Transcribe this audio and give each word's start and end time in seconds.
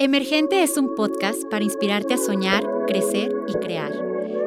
Emergente 0.00 0.62
es 0.62 0.76
un 0.76 0.94
podcast 0.94 1.42
para 1.50 1.64
inspirarte 1.64 2.14
a 2.14 2.18
soñar, 2.18 2.62
crecer 2.86 3.34
y 3.48 3.54
crear. 3.54 3.92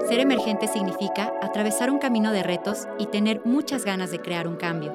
Ser 0.07 0.21
emergente 0.21 0.69
significa 0.69 1.33
atravesar 1.41 1.91
un 1.91 1.99
camino 1.99 2.31
de 2.31 2.41
retos 2.41 2.87
y 2.97 3.07
tener 3.07 3.41
muchas 3.43 3.83
ganas 3.83 4.11
de 4.11 4.21
crear 4.21 4.47
un 4.47 4.55
cambio. 4.55 4.93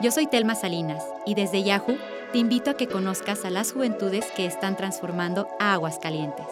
Yo 0.00 0.10
soy 0.10 0.26
Telma 0.26 0.56
Salinas 0.56 1.04
y 1.24 1.36
desde 1.36 1.62
Yahoo 1.62 1.96
te 2.32 2.38
invito 2.38 2.72
a 2.72 2.76
que 2.76 2.88
conozcas 2.88 3.44
a 3.44 3.50
las 3.50 3.70
juventudes 3.70 4.26
que 4.34 4.44
están 4.44 4.76
transformando 4.76 5.46
a 5.60 5.74
Aguascalientes. 5.74 6.46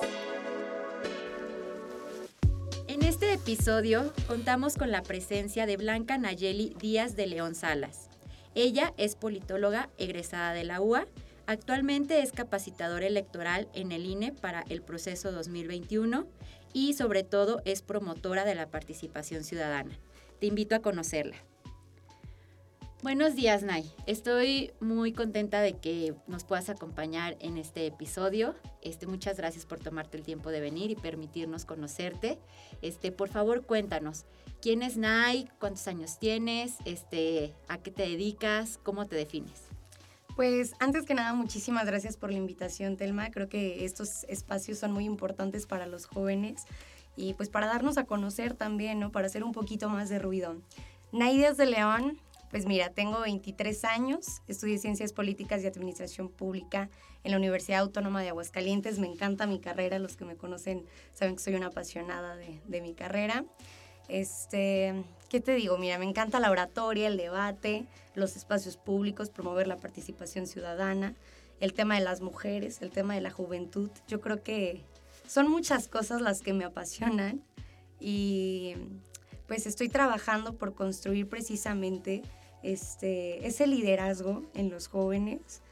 En 2.87 3.03
este 3.03 3.33
episodio 3.33 4.13
contamos 4.29 4.77
con 4.77 4.93
la 4.93 5.03
presencia 5.03 5.67
de 5.67 5.77
Blanca 5.77 6.19
Nayeli 6.19 6.77
Díaz 6.79 7.17
de 7.17 7.27
León 7.27 7.57
Salas. 7.57 8.11
Ella 8.55 8.95
es 8.97 9.17
politóloga 9.17 9.89
egresada 9.99 10.53
de 10.53 10.63
la 10.63 10.81
UA 10.81 11.05
Actualmente 11.51 12.23
es 12.23 12.31
capacitador 12.31 13.03
electoral 13.03 13.67
en 13.75 13.91
el 13.91 14.07
INE 14.07 14.31
para 14.31 14.65
el 14.69 14.83
proceso 14.83 15.33
2021 15.33 16.29
y 16.73 16.93
sobre 16.93 17.25
todo 17.25 17.61
es 17.65 17.83
promotora 17.83 18.45
de 18.45 18.55
la 18.55 18.71
participación 18.71 19.43
ciudadana. 19.43 19.99
Te 20.39 20.47
invito 20.47 20.77
a 20.77 20.79
conocerla. 20.79 21.35
Buenos 23.03 23.35
días, 23.35 23.65
Nay. 23.65 23.91
Estoy 24.07 24.71
muy 24.79 25.13
contenta 25.13 25.61
de 25.61 25.73
que 25.73 26.15
nos 26.29 26.45
puedas 26.45 26.71
acompañar 26.71 27.37
en 27.41 27.57
este 27.57 27.85
episodio. 27.85 28.55
Este, 28.81 29.09
muchas 29.09 29.37
gracias 29.37 29.67
por 29.67 29.81
tomarte 29.81 30.19
el 30.19 30.23
tiempo 30.23 30.51
de 30.51 30.61
venir 30.61 30.93
y 30.93 30.95
permitirnos 30.95 31.65
conocerte. 31.65 32.39
Este, 32.81 33.11
por 33.11 33.29
favor, 33.29 33.67
cuéntanos, 33.67 34.25
¿quién 34.63 34.85
es 34.85 34.97
Nay? 34.97 35.49
¿Cuántos 35.59 35.89
años 35.89 36.21
tienes? 36.21 36.77
Este, 36.85 37.55
¿A 37.67 37.79
qué 37.79 37.91
te 37.91 38.03
dedicas? 38.03 38.79
¿Cómo 38.85 39.09
te 39.09 39.17
defines? 39.17 39.70
Pues 40.41 40.73
antes 40.79 41.05
que 41.05 41.13
nada, 41.13 41.35
muchísimas 41.35 41.85
gracias 41.85 42.17
por 42.17 42.31
la 42.31 42.39
invitación, 42.39 42.97
Telma. 42.97 43.31
Creo 43.31 43.51
que 43.51 43.85
estos 43.85 44.25
espacios 44.25 44.79
son 44.79 44.91
muy 44.91 45.05
importantes 45.05 45.67
para 45.67 45.85
los 45.85 46.07
jóvenes 46.07 46.65
y 47.15 47.35
pues 47.35 47.51
para 47.51 47.67
darnos 47.67 47.99
a 47.99 48.05
conocer 48.05 48.55
también, 48.55 49.01
¿no? 49.01 49.13
Para 49.13 49.27
hacer 49.27 49.45
un 49.45 49.53
poquito 49.53 49.91
más 49.91 50.09
de 50.09 50.19
ruido. 50.19 50.57
Naides 51.13 51.59
de 51.59 51.67
León, 51.67 52.19
pues 52.51 52.65
mira, 52.65 52.89
tengo 52.89 53.21
23 53.21 53.85
años, 53.85 54.41
estudié 54.49 54.79
Ciencias 54.79 55.13
Políticas 55.13 55.63
y 55.63 55.67
Administración 55.67 56.31
Pública 56.31 56.89
en 57.23 57.33
la 57.33 57.37
Universidad 57.37 57.81
Autónoma 57.81 58.23
de 58.23 58.31
Aguascalientes. 58.31 58.99
Me 58.99 59.09
encanta 59.09 59.47
mi 59.47 59.61
carrera, 59.61 59.99
los 59.99 60.17
que 60.17 60.25
me 60.25 60.37
conocen 60.37 60.87
saben 61.13 61.37
que 61.37 61.43
soy 61.43 61.55
una 61.55 61.67
apasionada 61.67 62.35
de, 62.37 62.63
de 62.65 62.81
mi 62.81 62.95
carrera. 62.95 63.45
Este, 64.11 65.05
¿qué 65.29 65.41
te 65.41 65.55
digo? 65.55 65.79
Mira, 65.79 65.97
me 65.99 66.05
encanta 66.05 66.41
la 66.41 66.51
oratoria, 66.51 67.07
el 67.07 67.17
debate, 67.17 67.87
los 68.15 68.37
espacios 68.37 68.77
públicos, 68.77 69.31
promover 69.31 69.69
la 69.69 69.79
participación 69.79 70.49
ciudadana, 70.49 71.15
el 71.61 71.75
tema 71.75 71.95
de 71.95 72.01
las 72.01 72.21
mujeres, 72.21 72.83
el 72.83 72.91
tema 72.91 73.15
de 73.15 73.21
la 73.21 73.31
juventud. 73.31 73.89
Yo 74.09 74.21
creo 74.21 74.43
que 74.43 74.83
son 75.29 75.49
muchas 75.49 75.87
cosas 75.87 76.21
las 76.21 76.43
que 76.43 76.53
me 76.53 76.65
apasionan 76.65 77.41
y 78.01 78.75
pues 79.47 79.67
estoy 79.67 79.89
trabajando 79.89 80.55
por 80.55 80.75
construir 80.75 81.29
precisamente 81.29 82.23
este, 82.65 83.47
ese 83.47 83.69
liderazgo 83.69 84.43
en 84.55 84.71
los 84.71 84.89
jóvenes 84.89 85.63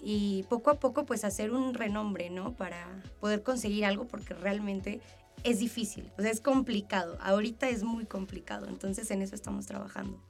y 0.00 0.44
poco 0.48 0.70
a 0.70 0.80
poco 0.80 1.04
pues 1.04 1.24
hacer 1.24 1.52
un 1.52 1.74
renombre, 1.74 2.30
¿no? 2.30 2.54
Para 2.54 3.02
poder 3.20 3.42
conseguir 3.42 3.84
algo 3.84 4.06
porque 4.06 4.32
realmente 4.32 5.00
es 5.44 5.58
difícil, 5.58 6.10
o 6.18 6.22
sea, 6.22 6.30
es 6.30 6.40
complicado. 6.40 7.18
Ahorita 7.20 7.68
es 7.68 7.82
muy 7.82 8.06
complicado, 8.06 8.66
entonces 8.68 9.10
en 9.10 9.22
eso 9.22 9.34
estamos 9.34 9.66
trabajando. 9.66 10.20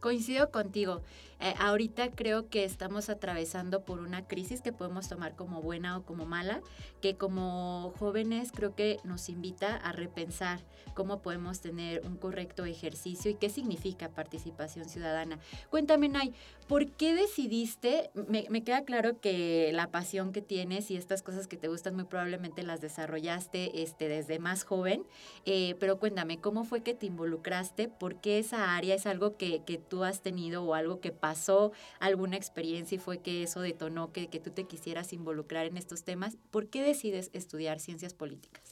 Coincido 0.00 0.50
contigo. 0.50 1.02
Eh, 1.40 1.54
ahorita 1.58 2.10
creo 2.10 2.48
que 2.48 2.64
estamos 2.64 3.08
atravesando 3.08 3.82
por 3.82 4.00
una 4.00 4.26
crisis 4.26 4.60
que 4.60 4.72
podemos 4.72 5.08
tomar 5.08 5.36
como 5.36 5.62
buena 5.62 5.96
o 5.96 6.02
como 6.04 6.26
mala, 6.26 6.60
que 7.00 7.16
como 7.16 7.94
jóvenes 7.98 8.52
creo 8.52 8.74
que 8.74 8.98
nos 9.04 9.28
invita 9.28 9.76
a 9.76 9.92
repensar 9.92 10.60
cómo 10.94 11.22
podemos 11.22 11.60
tener 11.60 12.02
un 12.04 12.16
correcto 12.16 12.66
ejercicio 12.66 13.30
y 13.30 13.34
qué 13.34 13.48
significa 13.48 14.10
participación 14.10 14.88
ciudadana. 14.88 15.38
Cuéntame, 15.70 16.08
Nay, 16.08 16.34
¿por 16.68 16.90
qué 16.92 17.14
decidiste? 17.14 18.10
Me, 18.28 18.46
me 18.50 18.62
queda 18.62 18.84
claro 18.84 19.20
que 19.20 19.70
la 19.72 19.90
pasión 19.90 20.32
que 20.32 20.42
tienes 20.42 20.90
y 20.90 20.96
estas 20.96 21.22
cosas 21.22 21.46
que 21.46 21.56
te 21.56 21.68
gustan 21.68 21.94
muy 21.94 22.04
probablemente 22.04 22.62
las 22.62 22.80
desarrollaste 22.80 23.82
este, 23.82 24.08
desde 24.08 24.38
más 24.38 24.64
joven, 24.64 25.04
eh, 25.46 25.74
pero 25.80 25.98
cuéntame, 25.98 26.38
¿cómo 26.38 26.64
fue 26.64 26.82
que 26.82 26.94
te 26.94 27.06
involucraste? 27.06 27.88
¿Por 27.88 28.16
qué 28.16 28.38
esa 28.38 28.76
área 28.76 28.94
es 28.94 29.06
algo 29.06 29.36
que, 29.36 29.62
que 29.64 29.78
tú 29.78 30.04
has 30.04 30.20
tenido 30.20 30.64
o 30.64 30.74
algo 30.74 31.00
que 31.00 31.12
pasó, 31.30 31.70
alguna 32.00 32.36
experiencia 32.36 32.96
y 32.96 32.98
fue 32.98 33.18
que 33.18 33.44
eso 33.44 33.60
detonó 33.60 34.10
que, 34.10 34.26
que 34.26 34.40
tú 34.40 34.50
te 34.50 34.64
quisieras 34.64 35.12
involucrar 35.12 35.66
en 35.66 35.76
estos 35.76 36.02
temas. 36.02 36.36
¿Por 36.50 36.66
qué 36.66 36.82
decides 36.82 37.30
estudiar 37.32 37.78
ciencias 37.78 38.14
políticas? 38.14 38.64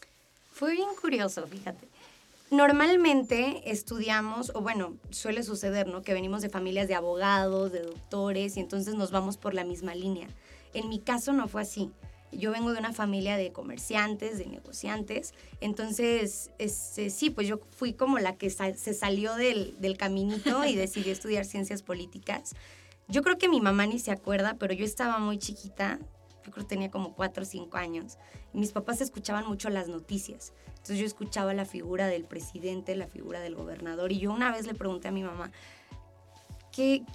Fue 0.50 0.72
bien 0.72 0.88
curioso, 1.00 1.46
fíjate. 1.46 1.86
Normalmente 2.50 3.70
estudiamos, 3.70 4.50
o 4.56 4.60
bueno, 4.60 4.96
suele 5.10 5.44
suceder, 5.44 5.86
¿no? 5.86 6.02
Que 6.02 6.14
venimos 6.14 6.42
de 6.42 6.48
familias 6.48 6.88
de 6.88 6.96
abogados, 6.96 7.70
de 7.70 7.82
doctores, 7.82 8.56
y 8.56 8.60
entonces 8.60 8.96
nos 8.96 9.12
vamos 9.12 9.36
por 9.36 9.54
la 9.54 9.62
misma 9.62 9.94
línea. 9.94 10.26
En 10.74 10.88
mi 10.88 10.98
caso 10.98 11.32
no 11.32 11.46
fue 11.46 11.62
así. 11.62 11.92
Yo 12.32 12.50
vengo 12.52 12.72
de 12.72 12.78
una 12.78 12.92
familia 12.92 13.36
de 13.36 13.52
comerciantes, 13.52 14.38
de 14.38 14.46
negociantes, 14.46 15.32
entonces 15.60 16.50
este, 16.58 17.10
sí, 17.10 17.30
pues 17.30 17.48
yo 17.48 17.60
fui 17.70 17.94
como 17.94 18.18
la 18.18 18.36
que 18.36 18.50
se 18.50 18.94
salió 18.94 19.34
del, 19.34 19.76
del 19.80 19.96
caminito 19.96 20.64
y 20.64 20.74
decidí 20.76 21.10
estudiar 21.10 21.44
ciencias 21.44 21.82
políticas. 21.82 22.54
Yo 23.08 23.22
creo 23.22 23.38
que 23.38 23.48
mi 23.48 23.60
mamá 23.60 23.86
ni 23.86 23.98
se 23.98 24.10
acuerda, 24.10 24.56
pero 24.58 24.74
yo 24.74 24.84
estaba 24.84 25.18
muy 25.18 25.38
chiquita, 25.38 25.98
yo 26.44 26.52
creo 26.52 26.64
que 26.64 26.68
tenía 26.68 26.90
como 26.90 27.14
cuatro 27.14 27.42
o 27.42 27.46
cinco 27.46 27.78
años, 27.78 28.18
y 28.52 28.58
mis 28.58 28.72
papás 28.72 29.00
escuchaban 29.00 29.46
mucho 29.46 29.70
las 29.70 29.88
noticias. 29.88 30.52
Entonces 30.68 30.98
yo 30.98 31.06
escuchaba 31.06 31.54
la 31.54 31.64
figura 31.64 32.06
del 32.06 32.24
presidente, 32.24 32.94
la 32.96 33.06
figura 33.06 33.40
del 33.40 33.54
gobernador, 33.54 34.12
y 34.12 34.18
yo 34.18 34.32
una 34.32 34.52
vez 34.52 34.66
le 34.66 34.74
pregunté 34.74 35.08
a 35.08 35.12
mi 35.12 35.22
mamá, 35.22 35.50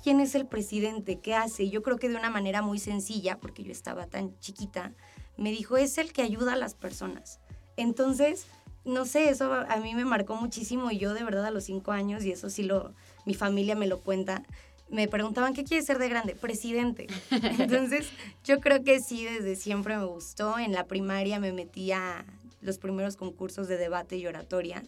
quién 0.04 0.20
es 0.20 0.36
el 0.36 0.46
presidente, 0.46 1.20
qué 1.20 1.36
hace. 1.36 1.70
yo 1.70 1.82
creo 1.84 1.98
que 1.98 2.10
de 2.10 2.18
una 2.18 2.30
manera 2.30 2.62
muy 2.62 2.80
sencilla, 2.80 3.40
porque 3.40 3.64
yo 3.64 3.72
estaba 3.72 4.08
tan 4.08 4.38
chiquita, 4.40 4.94
me 5.38 5.52
dijo, 5.52 5.78
es 5.78 5.98
el 5.98 6.12
que 6.12 6.22
ayuda 6.22 6.54
a 6.54 6.58
las 6.58 6.74
personas. 6.76 7.40
Entonces, 7.78 8.46
no 8.84 9.06
sé, 9.06 9.30
eso 9.30 9.54
a 9.54 9.78
mí 9.78 9.96
me 9.96 10.06
marcó 10.06 10.36
muchísimo 10.36 10.92
y 10.92 10.98
yo 10.98 11.14
de 11.14 11.24
verdad 11.24 11.46
a 11.46 11.52
los 11.52 11.64
cinco 11.64 11.92
años, 11.92 12.26
y 12.26 12.32
eso 12.32 12.50
sí 12.50 12.64
lo, 12.64 12.94
mi 13.26 13.34
familia 13.34 13.76
me 13.76 13.88
lo 13.88 14.02
cuenta, 14.02 14.44
me 14.90 15.08
preguntaban, 15.08 15.54
¿qué 15.54 15.64
quiere 15.64 15.84
ser 15.84 15.98
de 15.98 16.10
grande? 16.10 16.36
Presidente. 16.36 17.08
Entonces, 17.32 18.08
yo 18.44 18.60
creo 18.60 18.84
que 18.84 19.00
sí, 19.00 19.24
desde 19.24 19.56
siempre 19.56 19.98
me 19.98 20.06
gustó. 20.06 20.60
En 20.60 20.74
la 20.74 20.86
primaria 20.86 21.40
me 21.40 21.52
metí 21.52 21.92
a 21.94 22.26
los 22.62 22.78
primeros 22.78 23.16
concursos 23.16 23.68
de 23.68 23.78
debate 23.78 24.18
y 24.18 24.28
oratoria. 24.28 24.84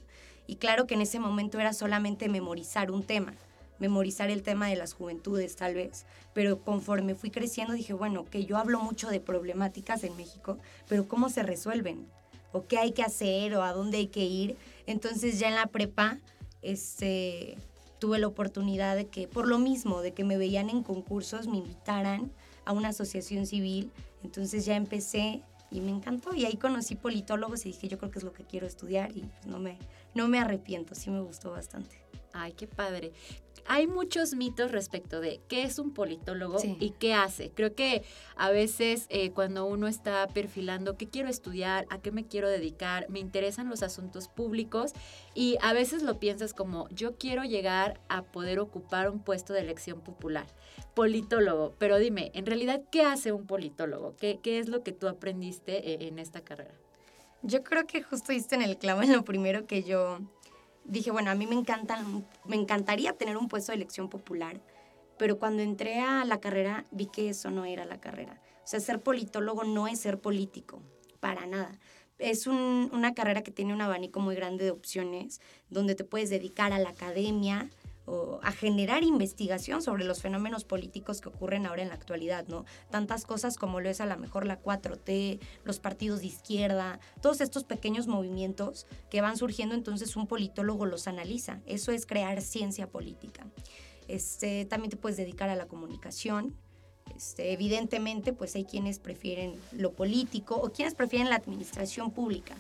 Y 0.46 0.58
claro 0.58 0.86
que 0.86 0.94
en 0.94 1.02
ese 1.02 1.20
momento 1.20 1.60
era 1.60 1.74
solamente 1.74 2.30
memorizar 2.30 2.92
un 2.92 3.04
tema 3.04 3.34
memorizar 3.80 4.30
el 4.30 4.44
tema 4.44 4.68
de 4.68 4.76
las 4.76 4.94
juventudes 4.94 5.56
tal 5.56 5.76
vez, 5.76 6.06
pero 6.34 6.60
conforme 6.60 7.16
fui 7.16 7.30
creciendo 7.30 7.74
dije, 7.74 7.94
bueno, 7.94 8.26
que 8.26 8.46
yo 8.46 8.58
hablo 8.58 8.80
mucho 8.80 9.10
de 9.10 9.20
problemáticas 9.20 10.04
en 10.04 10.16
México, 10.18 10.58
pero 10.88 11.08
¿cómo 11.08 11.30
se 11.30 11.44
resuelven? 11.44 12.08
¿O 12.52 12.66
qué 12.66 12.78
hay 12.78 12.92
que 12.94 13.04
hacer? 13.04 13.56
¿O 13.56 13.64
a 13.64 13.74
dónde 13.74 13.98
hay 13.98 14.08
que 14.08 14.24
ir? 14.24 14.56
Entonces 14.88 15.40
ya 15.40 15.50
en 15.50 15.56
la 15.56 15.68
prepa 15.68 16.20
este, 16.62 17.58
tuve 18.00 18.20
la 18.20 18.28
oportunidad 18.28 18.96
de 18.96 19.08
que, 19.08 19.28
por 19.28 19.48
lo 19.48 19.60
mismo, 19.60 20.02
de 20.02 20.14
que 20.14 20.24
me 20.24 20.38
veían 20.38 20.70
en 20.70 20.84
concursos, 20.84 21.48
me 21.48 21.58
invitaran 21.58 22.32
a 22.66 22.72
una 22.72 22.90
asociación 22.90 23.46
civil, 23.46 23.92
entonces 24.24 24.66
ya 24.66 24.76
empecé 24.76 25.42
y 25.72 25.82
me 25.82 25.92
encantó 25.92 26.34
y 26.34 26.46
ahí 26.46 26.58
conocí 26.58 26.96
politólogos 26.96 27.66
y 27.66 27.70
dije 27.70 27.88
yo 27.88 27.98
creo 27.98 28.12
que 28.12 28.20
es 28.20 28.26
lo 28.26 28.34
que 28.34 28.44
quiero 28.44 28.66
estudiar 28.66 29.12
y 29.16 29.22
pues 29.22 29.48
no 29.48 29.60
me, 29.60 29.78
no 30.14 30.28
me 30.28 30.40
arrepiento, 30.40 30.96
sí 30.96 31.10
me 31.10 31.20
gustó 31.20 31.52
bastante. 31.52 31.96
Ay, 32.36 32.54
qué 32.54 32.68
padre 32.68 33.14
hay 33.68 33.88
muchos 33.88 34.36
mitos 34.36 34.72
respecto 34.72 35.20
de 35.20 35.42
qué 35.48 35.64
es 35.64 35.80
un 35.80 35.92
politólogo 35.92 36.60
y 36.80 36.92
qué 36.92 37.14
hace. 37.14 37.50
Creo 37.50 37.74
que 37.74 38.04
a 38.36 38.52
veces 38.52 39.08
eh, 39.10 39.32
cuando 39.32 39.66
uno 39.66 39.88
está 39.88 40.28
perfilando 40.28 40.98
qué 40.98 41.08
quiero 41.08 41.30
estudiar, 41.30 41.88
a 41.90 42.00
qué 42.00 42.12
me 42.12 42.26
quiero 42.26 42.48
dedicar, 42.48 43.10
me 43.10 43.20
interesan 43.20 43.70
los 43.70 43.82
asuntos 43.82 44.28
públicos 44.28 44.94
y 45.34 45.58
a 45.62 45.74
veces 45.74 46.04
lo 46.04 46.20
piensas 46.20 46.54
como 46.54 46.88
yo 46.90 47.18
quiero 47.18 47.44
llegar 47.44 48.00
a 48.08 48.24
poder 48.24 48.60
ocupar 48.60 49.10
un 49.10 49.20
puesto 49.20 49.54
de 49.54 49.62
elección 49.62 50.02
popular. 50.02 50.46
Politólogo, 50.94 51.74
pero 51.80 51.98
dime, 51.98 52.32
en 52.36 52.46
realidad, 52.46 52.82
¿qué 52.92 53.02
hace 53.02 53.32
un 53.32 53.48
politólogo? 53.48 54.16
¿Qué, 54.18 54.40
qué 54.42 54.60
es 54.60 54.70
lo 54.70 54.84
que 54.84 54.92
tú 54.92 55.08
aprendiste 55.08 55.92
eh, 55.92 56.08
en 56.08 56.20
esta 56.20 56.42
carrera? 56.42 56.76
Yo 57.42 57.64
creo 57.64 57.86
que 57.86 58.02
justo 58.02 58.32
diste 58.32 58.56
en 58.56 58.62
el 58.62 58.78
clavo 58.78 59.02
en 59.02 59.12
lo 59.12 59.24
primero 59.24 59.68
que 59.68 59.84
yo 59.84 60.20
dije, 60.86 61.12
bueno, 61.12 61.32
a 61.32 61.36
mí 61.36 61.48
me, 61.48 61.56
encanta, 61.56 62.04
me 62.46 62.56
encantaría 62.56 63.14
tener 63.14 63.38
un 63.38 63.48
puesto 63.48 63.72
de 63.72 63.78
elección 63.78 64.10
popular, 64.10 64.62
pero 65.18 65.38
cuando 65.40 65.62
entré 65.62 66.00
a 66.00 66.24
la 66.26 66.40
carrera 66.40 66.86
vi 66.92 67.08
que 67.08 67.30
eso 67.30 67.52
no 67.52 67.66
era 67.66 67.86
la 67.86 68.00
carrera. 68.00 68.42
O 68.64 68.68
sea, 68.68 68.80
ser 68.80 69.02
politólogo 69.02 69.64
no 69.64 69.88
es 69.88 70.00
ser 70.00 70.20
político, 70.20 70.82
para 71.20 71.46
nada. 71.46 71.80
Es 72.18 72.48
una 72.48 73.14
carrera 73.14 73.44
que 73.44 73.52
tiene 73.52 73.74
un 73.74 73.82
abanico 73.82 74.20
muy 74.22 74.36
grande 74.36 74.64
de 74.64 74.72
opciones, 74.72 75.42
donde 75.70 75.96
te 75.96 76.06
puedes 76.06 76.30
dedicar 76.30 76.72
a 76.72 76.80
la 76.80 76.90
academia 76.90 77.70
a 78.42 78.52
generar 78.52 79.04
investigación 79.04 79.82
sobre 79.82 80.04
los 80.04 80.22
fenómenos 80.22 80.64
políticos 80.64 81.22
que 81.22 81.30
ocurren 81.30 81.66
ahora 81.66 81.82
en 81.82 81.90
la 81.90 81.96
actualidad, 81.96 82.48
¿no? 82.48 82.66
Tantas 82.92 83.26
cosas 83.26 83.58
como 83.58 83.80
lo 83.80 83.90
es 83.90 84.00
a 84.00 84.06
lo 84.06 84.18
mejor 84.18 84.46
la 84.46 84.62
4T, 84.62 85.40
los 85.64 85.80
partidos 85.80 86.20
de 86.20 86.28
izquierda, 86.28 87.00
todos 87.22 87.42
estos 87.42 87.64
pequeños 87.64 88.08
movimientos 88.08 88.86
que 89.10 89.22
van 89.22 89.38
surgiendo, 89.38 89.74
entonces 89.74 90.16
un 90.16 90.28
politólogo 90.28 90.86
los 90.86 91.08
analiza. 91.08 91.62
Eso 91.66 91.92
es 91.92 92.06
crear 92.06 92.42
ciencia 92.42 92.88
política. 92.88 93.48
Este, 94.08 94.66
también 94.66 94.92
te 94.92 94.98
puedes 94.98 95.18
dedicar 95.18 95.50
a 95.50 95.56
la 95.56 95.68
comunicación. 95.68 96.56
Este, 97.16 97.54
evidentemente, 97.54 98.34
pues 98.34 98.56
hay 98.56 98.66
quienes 98.66 99.00
prefieren 99.00 99.60
lo 99.72 99.94
político 99.94 100.56
o 100.56 100.72
quienes 100.72 100.96
prefieren 100.96 101.30
la 101.30 101.36
administración 101.36 102.12
pública. 102.12 102.56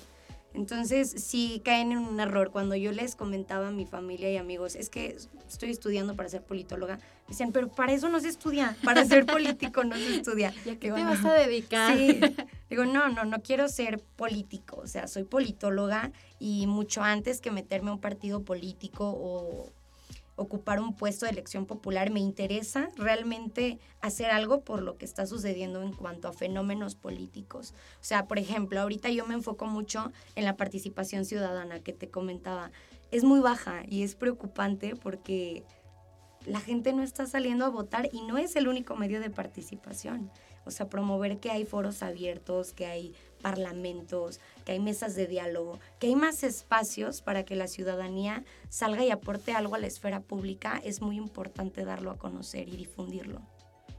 Entonces, 0.56 1.12
sí 1.18 1.62
caen 1.64 1.92
en 1.92 2.00
un 2.00 2.20
error. 2.20 2.52
Cuando 2.52 2.76
yo 2.76 2.92
les 2.92 3.16
comentaba 3.16 3.68
a 3.68 3.72
mi 3.72 3.86
familia 3.86 4.32
y 4.32 4.38
amigos, 4.38 4.76
es 4.76 4.90
que 4.90 5.18
estoy 5.48 5.70
estudiando 5.70 6.16
para 6.16 6.30
ser 6.30 6.44
politóloga, 6.44 7.00
decían, 7.28 7.52
pero 7.52 7.68
para 7.68 7.94
eso 7.94 8.10
no 8.10 8.20
se 8.20 8.30
estudia, 8.30 8.78
para 8.84 9.06
ser 9.06 9.26
político 9.26 9.84
no 9.84 9.96
se 9.96 10.18
estudia. 10.18 10.54
¿Y 10.66 10.70
a 10.70 10.80
qué 10.80 10.92
te 10.92 11.04
vas 11.04 11.24
a 11.26 11.34
dedicar? 11.34 11.98
Sí. 11.98 12.20
Digo, 12.70 12.86
no, 12.86 13.10
no, 13.10 13.26
no 13.26 13.42
quiero 13.42 13.68
ser 13.68 14.00
político, 14.16 14.78
o 14.78 14.88
sea, 14.88 15.08
soy 15.08 15.24
politóloga 15.24 16.12
y 16.40 16.68
mucho 16.68 17.04
antes 17.04 17.42
que 17.42 17.52
meterme 17.52 17.90
a 17.90 17.94
un 17.94 18.02
partido 18.02 18.44
político 18.44 19.10
o 19.16 19.72
ocupar 20.36 20.80
un 20.82 20.96
puesto 20.96 21.26
de 21.26 21.32
elección 21.32 21.66
popular, 21.66 22.12
me 22.12 22.20
interesa 22.20 22.90
realmente 22.98 23.80
hacer 24.02 24.32
algo 24.32 24.62
por 24.62 24.82
lo 24.82 24.98
que 24.98 25.06
está 25.06 25.26
sucediendo 25.26 25.82
en 25.82 25.94
cuanto 25.94 26.28
a 26.28 26.34
fenómenos 26.34 26.96
políticos. 26.96 27.74
O 28.02 28.04
sea, 28.04 28.28
por 28.28 28.40
ejemplo, 28.40 28.80
ahorita 28.80 29.10
yo 29.10 29.26
me 29.26 29.34
enfoco 29.34 29.66
mucho 29.66 30.12
en 30.36 30.46
la 30.46 30.58
participación 30.58 31.26
ciudadana 31.26 31.80
que 31.80 31.94
te 31.94 32.10
comentaba. 32.10 32.72
Es 33.12 33.24
muy 33.24 33.40
baja 33.40 33.84
y 33.88 34.04
es 34.04 34.16
preocupante 34.16 34.96
porque 34.96 35.64
la 36.46 36.60
gente 36.60 36.94
no 36.94 37.04
está 37.04 37.26
saliendo 37.26 37.66
a 37.66 37.70
votar 37.70 38.10
y 38.12 38.22
no 38.22 38.38
es 38.38 38.56
el 38.56 38.68
único 38.68 38.96
medio 38.96 39.20
de 39.20 39.30
participación. 39.30 40.32
O 40.66 40.72
sea, 40.72 40.90
promover 40.90 41.40
que 41.40 41.52
hay 41.52 41.64
foros 41.66 42.02
abiertos, 42.02 42.74
que 42.74 42.88
hay 42.88 43.14
parlamentos, 43.46 44.40
que 44.66 44.72
hay 44.72 44.80
mesas 44.80 45.14
de 45.14 45.28
diálogo, 45.28 45.80
que 46.00 46.08
hay 46.08 46.16
más 46.16 46.42
espacios 46.42 47.22
para 47.22 47.46
que 47.46 47.56
la 47.56 47.68
ciudadanía 47.68 48.44
salga 48.70 49.06
y 49.06 49.12
aporte 49.12 49.52
algo 49.52 49.76
a 49.76 49.78
la 49.78 49.86
esfera 49.86 50.20
pública, 50.20 50.82
es 50.84 51.00
muy 51.00 51.18
importante 51.18 51.86
darlo 51.86 52.10
a 52.10 52.18
conocer 52.18 52.68
y 52.68 52.76
difundirlo. 52.76 53.44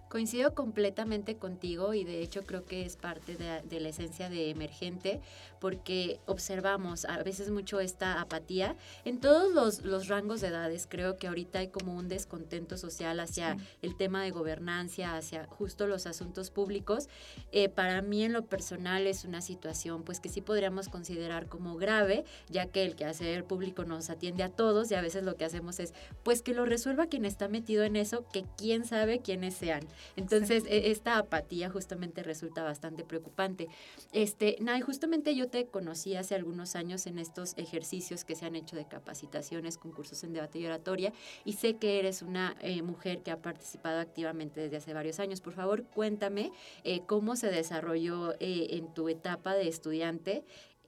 Coincido 0.09 0.53
completamente 0.57 1.37
contigo 1.37 1.95
y 1.95 2.03
de 2.03 2.23
hecho 2.23 2.43
creo 2.43 2.65
que 2.65 2.85
es 2.85 2.97
parte 2.97 3.37
de, 3.37 3.81
la 3.81 3.89
esencia 3.89 4.29
de 4.29 4.51
emergente 4.51 5.21
porque 5.61 6.21
observamos 6.27 7.05
a 7.05 7.23
veces 7.23 7.51
mucho 7.51 7.81
esta 7.81 8.21
apatía 8.21 8.77
en 9.05 9.21
todos 9.21 9.83
los, 9.83 10.09
rangos 10.09 10.41
de 10.41 10.49
edades. 10.49 10.87
Creo 10.89 11.17
que 11.17 11.27
ahorita 11.27 11.61
hay 11.61 11.69
como 11.69 11.95
un 11.95 12.09
descontento 12.09 12.77
social 12.77 13.19
hacia 13.21 13.57
el 13.83 13.97
tema 13.97 14.23
de 14.23 14.31
gobernancia, 14.31 15.17
hacia 15.17 15.47
justo 15.47 15.87
los 15.87 16.07
asuntos 16.07 16.51
públicos. 16.51 17.09
Eh, 17.53 17.69
para 17.69 18.03
mí 18.03 18.25
en 18.25 18.33
lo 18.33 18.45
personal 18.45 19.07
es 19.07 19.25
una 19.25 19.41
situación 19.41 20.03
pues 20.03 20.21
que 20.21 20.29
sí 20.29 20.41
podríamos 20.41 20.89
considerar 20.89 21.49
como 21.49 21.77
grave, 21.77 22.25
ya 22.49 22.67
que 22.67 22.85
el 22.85 22.95
que 22.95 23.05
hace 23.05 23.35
el 23.35 23.45
público 23.45 23.85
nos 23.85 24.11
atiende 24.11 24.43
a 24.43 24.51
todos 24.51 24.91
y 24.91 24.95
a 24.95 25.01
veces 25.01 25.25
lo 25.25 25.37
que 25.37 25.45
hacemos 25.45 25.81
es 25.81 25.95
pues 26.23 26.43
que 26.43 26.55
lo 26.55 26.65
resuelva 26.65 27.07
quien 27.07 27.25
está 27.25 27.49
metido 27.49 27.85
en 27.85 27.97
eso, 27.97 28.27
que 28.33 28.45
quién 28.57 28.85
sabe 28.85 29.21
quiénes 29.21 29.55
sean. 29.55 29.81
Entonces, 30.17 30.65
e, 30.67 30.91
esta 30.91 31.19
apatía 31.19 31.71
justamente 31.71 32.23
resulta 32.23 32.63
bastante 32.63 33.05
preocupante. 33.05 33.69
Este, 34.13 34.57
Nay, 34.61 34.81
justamente 34.81 35.35
yo 35.35 35.49
te 35.49 35.56
conocí 35.65 36.15
hace 36.17 36.35
algunos 36.35 36.77
años 36.77 37.07
en 37.07 37.19
estos 37.19 37.55
ejercicios 37.57 38.25
que 38.25 38.37
se 38.37 38.45
han 38.45 38.55
hecho 38.55 38.77
de 38.77 38.87
capacitaciones, 38.87 39.79
concursos 39.79 40.23
en 40.25 40.35
debate 40.35 40.59
y 40.59 40.67
oratoria, 40.67 41.15
y 41.45 41.55
sé 41.55 41.77
que 41.77 41.99
eres 41.99 42.21
una 42.21 42.55
eh, 42.61 42.83
mujer 42.83 43.23
que 43.23 43.31
ha 43.31 43.41
participado 43.41 44.01
activamente 44.01 44.61
desde 44.61 44.77
hace 44.77 44.93
varios 44.93 45.19
años. 45.19 45.41
Por 45.41 45.55
favor, 45.55 45.85
cuéntame 45.85 46.53
eh, 46.85 47.01
cómo 47.07 47.37
se 47.37 47.51
desarrolló 47.51 48.35
eh, 48.35 48.69
en 48.73 48.93
tu 48.93 49.09
etapa 49.09 49.55
de 49.55 49.69
estudiante 49.69 50.45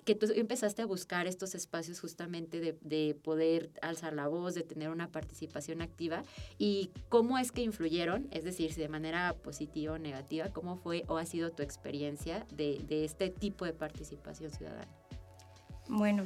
que 0.08 0.14
tú 0.14 0.26
empezaste 0.34 0.80
a 0.80 0.86
buscar 0.86 1.26
estos 1.26 1.54
espacios 1.54 2.00
justamente 2.00 2.60
de, 2.80 3.14
poder 3.14 3.70
alzar 3.82 4.14
la 4.14 4.26
voz, 4.26 4.54
de 4.54 4.62
tener 4.62 4.88
una 4.88 5.08
participación 5.08 5.82
activa 5.82 6.22
y 6.56 6.92
cómo 7.10 7.36
es 7.36 7.52
que 7.52 7.60
influyeron, 7.60 8.26
es 8.30 8.42
decir, 8.42 8.72
si 8.72 8.80
de 8.80 8.88
manera 8.88 9.34
positiva 9.34 9.92
o 9.92 9.98
negativa, 9.98 10.48
cómo 10.48 10.78
fue 10.78 11.04
o 11.08 11.18
ha 11.18 11.26
sido 11.26 11.50
tu 11.50 11.62
experiencia 11.62 12.46
de, 12.56 12.80
este 13.04 13.28
tipo 13.28 13.66
de 13.66 13.74
participación 13.74 14.50
ciudadana. 14.50 14.88
Bueno, 15.90 16.24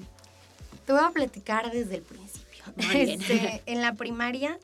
te 0.86 0.92
voy 0.92 1.02
a 1.04 1.10
platicar 1.10 1.72
desde 1.72 1.96
el 1.96 2.02
principio. 2.02 2.62
Este, 2.94 3.62
en 3.66 3.80
la 3.80 3.94
primaria 3.94 4.60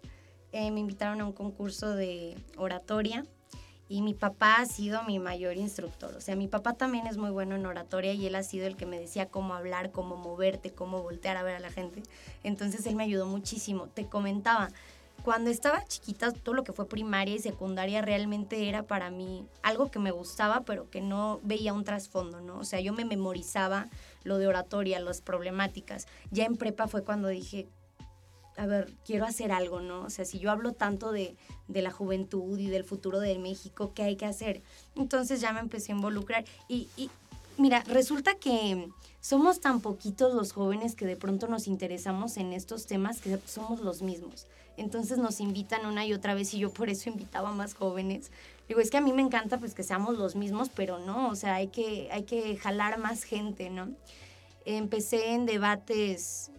eh, 0.52 0.70
me 0.70 0.78
invitaron 0.78 1.20
a 1.22 1.26
un 1.26 1.32
concurso 1.32 1.96
de 1.96 2.36
oratoria 2.56 3.26
y 3.88 4.02
mi 4.02 4.14
papá 4.14 4.56
ha 4.56 4.66
sido 4.66 5.02
mi 5.04 5.18
mayor 5.18 5.56
instructor. 5.56 6.14
O 6.14 6.20
sea, 6.20 6.36
mi 6.36 6.46
papá 6.46 6.74
también 6.74 7.06
es 7.06 7.16
muy 7.16 7.30
bueno 7.30 7.56
en 7.56 7.64
oratoria 7.64 8.12
y 8.12 8.26
él 8.26 8.34
ha 8.34 8.42
sido 8.42 8.66
el 8.66 8.76
que 8.76 8.86
me 8.86 9.00
decía 9.00 9.26
cómo 9.26 9.54
hablar, 9.54 9.92
cómo 9.92 10.16
moverte, 10.16 10.72
cómo 10.72 11.02
voltear 11.02 11.36
a 11.36 11.42
ver 11.42 11.56
a 11.56 11.60
la 11.60 11.70
gente. 11.70 12.02
Entonces 12.44 12.86
él 12.86 12.96
me 12.96 13.04
ayudó 13.04 13.26
muchísimo. 13.26 13.86
Te 13.86 14.06
comentaba, 14.06 14.70
cuando 15.24 15.50
estaba 15.50 15.84
chiquita, 15.84 16.32
todo 16.32 16.54
lo 16.54 16.64
que 16.64 16.72
fue 16.72 16.86
primaria 16.86 17.34
y 17.34 17.38
secundaria 17.38 18.02
realmente 18.02 18.68
era 18.68 18.82
para 18.82 19.10
mí 19.10 19.46
algo 19.62 19.90
que 19.90 19.98
me 19.98 20.10
gustaba, 20.10 20.60
pero 20.60 20.90
que 20.90 21.00
no 21.00 21.40
veía 21.42 21.72
un 21.72 21.84
trasfondo, 21.84 22.40
¿no? 22.40 22.58
O 22.58 22.64
sea, 22.64 22.80
yo 22.80 22.92
me 22.92 23.04
memorizaba 23.04 23.88
lo 24.22 24.38
de 24.38 24.46
oratoria, 24.46 25.00
las 25.00 25.20
problemáticas. 25.20 26.06
Ya 26.30 26.44
en 26.44 26.56
prepa 26.56 26.88
fue 26.88 27.04
cuando 27.04 27.28
dije, 27.28 27.68
a 28.58 28.66
ver, 28.66 28.92
quiero 29.06 29.24
hacer 29.24 29.52
algo, 29.52 29.80
¿no? 29.80 30.02
O 30.02 30.10
sea, 30.10 30.24
si 30.24 30.40
yo 30.40 30.50
hablo 30.50 30.72
tanto 30.72 31.12
de, 31.12 31.36
la 31.68 31.92
juventud 31.92 32.58
y 32.58 32.66
del 32.66 32.82
futuro 32.82 33.20
de 33.20 33.38
México, 33.38 33.92
¿qué 33.94 34.02
hay 34.02 34.16
que 34.16 34.26
hacer? 34.26 34.62
Entonces 34.96 35.40
ya 35.40 35.52
me 35.52 35.60
empecé 35.60 35.92
a 35.92 35.94
involucrar 35.94 36.44
y, 36.66 36.88
y 36.96 37.08
mira, 37.56 37.84
resulta 37.86 38.34
que 38.34 38.88
somos 39.20 39.60
tan 39.60 39.80
poquitos 39.80 40.34
los 40.34 40.52
jóvenes 40.52 40.96
que 40.96 41.06
de 41.06 41.16
pronto 41.16 41.46
nos 41.46 41.68
interesamos 41.68 42.36
en 42.36 42.52
estos 42.52 42.86
temas 42.86 43.20
que 43.20 43.38
somos 43.46 43.80
los 43.80 44.02
mismos. 44.02 44.46
Entonces 44.76 45.18
nos 45.18 45.40
invitan 45.40 45.86
una 45.86 46.04
y 46.04 46.12
otra 46.12 46.34
vez 46.34 46.52
y 46.54 46.58
yo 46.58 46.72
por 46.72 46.88
eso 46.88 47.10
invitaba 47.10 47.50
a 47.50 47.54
más 47.54 47.74
jóvenes. 47.74 48.32
Digo, 48.66 48.80
es 48.80 48.90
que 48.90 48.96
a 48.96 49.00
mí 49.00 49.12
me 49.12 49.22
encanta 49.22 49.58
pues 49.58 49.74
que 49.74 49.84
seamos 49.84 50.18
los 50.18 50.34
mismos, 50.34 50.68
pero 50.74 50.98
no, 50.98 51.28
o 51.28 51.36
sea, 51.36 51.54
hay 51.54 51.68
que, 51.68 52.08
hay 52.10 52.24
que 52.24 52.56
jalar 52.56 52.98
más 52.98 53.22
gente, 53.22 53.70
¿no? 53.70 53.88
Empecé 54.64 55.32
en 55.32 55.46
debates 55.46 56.50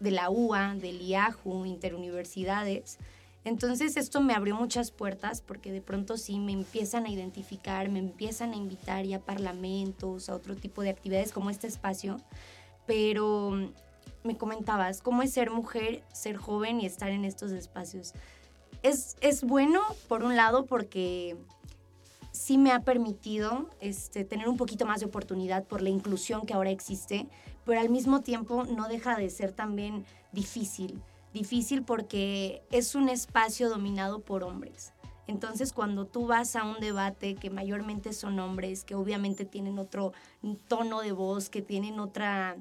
de 0.00 0.10
la 0.10 0.30
UA, 0.30 0.74
del 0.76 1.00
IAJU, 1.00 1.66
interuniversidades. 1.66 2.98
Entonces 3.44 3.96
esto 3.96 4.22
me 4.22 4.34
abrió 4.34 4.56
muchas 4.56 4.90
puertas 4.90 5.42
porque 5.42 5.70
de 5.70 5.82
pronto 5.82 6.16
sí 6.16 6.38
me 6.38 6.52
empiezan 6.52 7.04
a 7.04 7.10
identificar, 7.10 7.90
me 7.90 7.98
empiezan 7.98 8.52
a 8.52 8.56
invitar 8.56 9.04
ya 9.04 9.18
a 9.18 9.20
parlamentos, 9.20 10.28
a 10.28 10.34
otro 10.34 10.56
tipo 10.56 10.82
de 10.82 10.90
actividades 10.90 11.30
como 11.30 11.50
este 11.50 11.66
espacio, 11.66 12.16
pero 12.86 13.50
mm, 13.50 13.72
me 14.24 14.38
comentabas, 14.38 15.02
¿cómo 15.02 15.22
es 15.22 15.32
ser 15.32 15.50
mujer, 15.50 16.02
ser 16.12 16.36
joven 16.36 16.80
y 16.80 16.86
estar 16.86 17.10
en 17.10 17.26
estos 17.26 17.52
espacios? 17.52 18.14
Es, 18.82 19.16
es 19.20 19.44
bueno, 19.44 19.82
por 20.08 20.24
un 20.24 20.36
lado, 20.36 20.64
porque 20.64 21.36
sí 22.32 22.58
me 22.58 22.72
ha 22.72 22.80
permitido 22.80 23.70
este, 23.80 24.24
tener 24.24 24.48
un 24.48 24.56
poquito 24.56 24.86
más 24.86 25.00
de 25.00 25.06
oportunidad 25.06 25.64
por 25.64 25.82
la 25.82 25.90
inclusión 25.90 26.46
que 26.46 26.54
ahora 26.54 26.70
existe, 26.70 27.28
pero 27.64 27.80
al 27.80 27.88
mismo 27.88 28.20
tiempo 28.20 28.64
no 28.64 28.88
deja 28.88 29.16
de 29.16 29.30
ser 29.30 29.52
también 29.52 30.04
difícil. 30.32 31.00
Difícil 31.32 31.82
porque 31.82 32.62
es 32.70 32.94
un 32.94 33.08
espacio 33.08 33.68
dominado 33.68 34.20
por 34.20 34.44
hombres. 34.44 34.92
Entonces, 35.26 35.72
cuando 35.72 36.06
tú 36.06 36.26
vas 36.26 36.54
a 36.54 36.64
un 36.64 36.80
debate 36.80 37.34
que 37.34 37.50
mayormente 37.50 38.12
son 38.12 38.38
hombres, 38.38 38.84
que 38.84 38.94
obviamente 38.94 39.44
tienen 39.44 39.78
otro 39.78 40.12
tono 40.68 41.00
de 41.00 41.12
voz, 41.12 41.48
que 41.48 41.62
tienen 41.62 41.98
otra, 41.98 42.56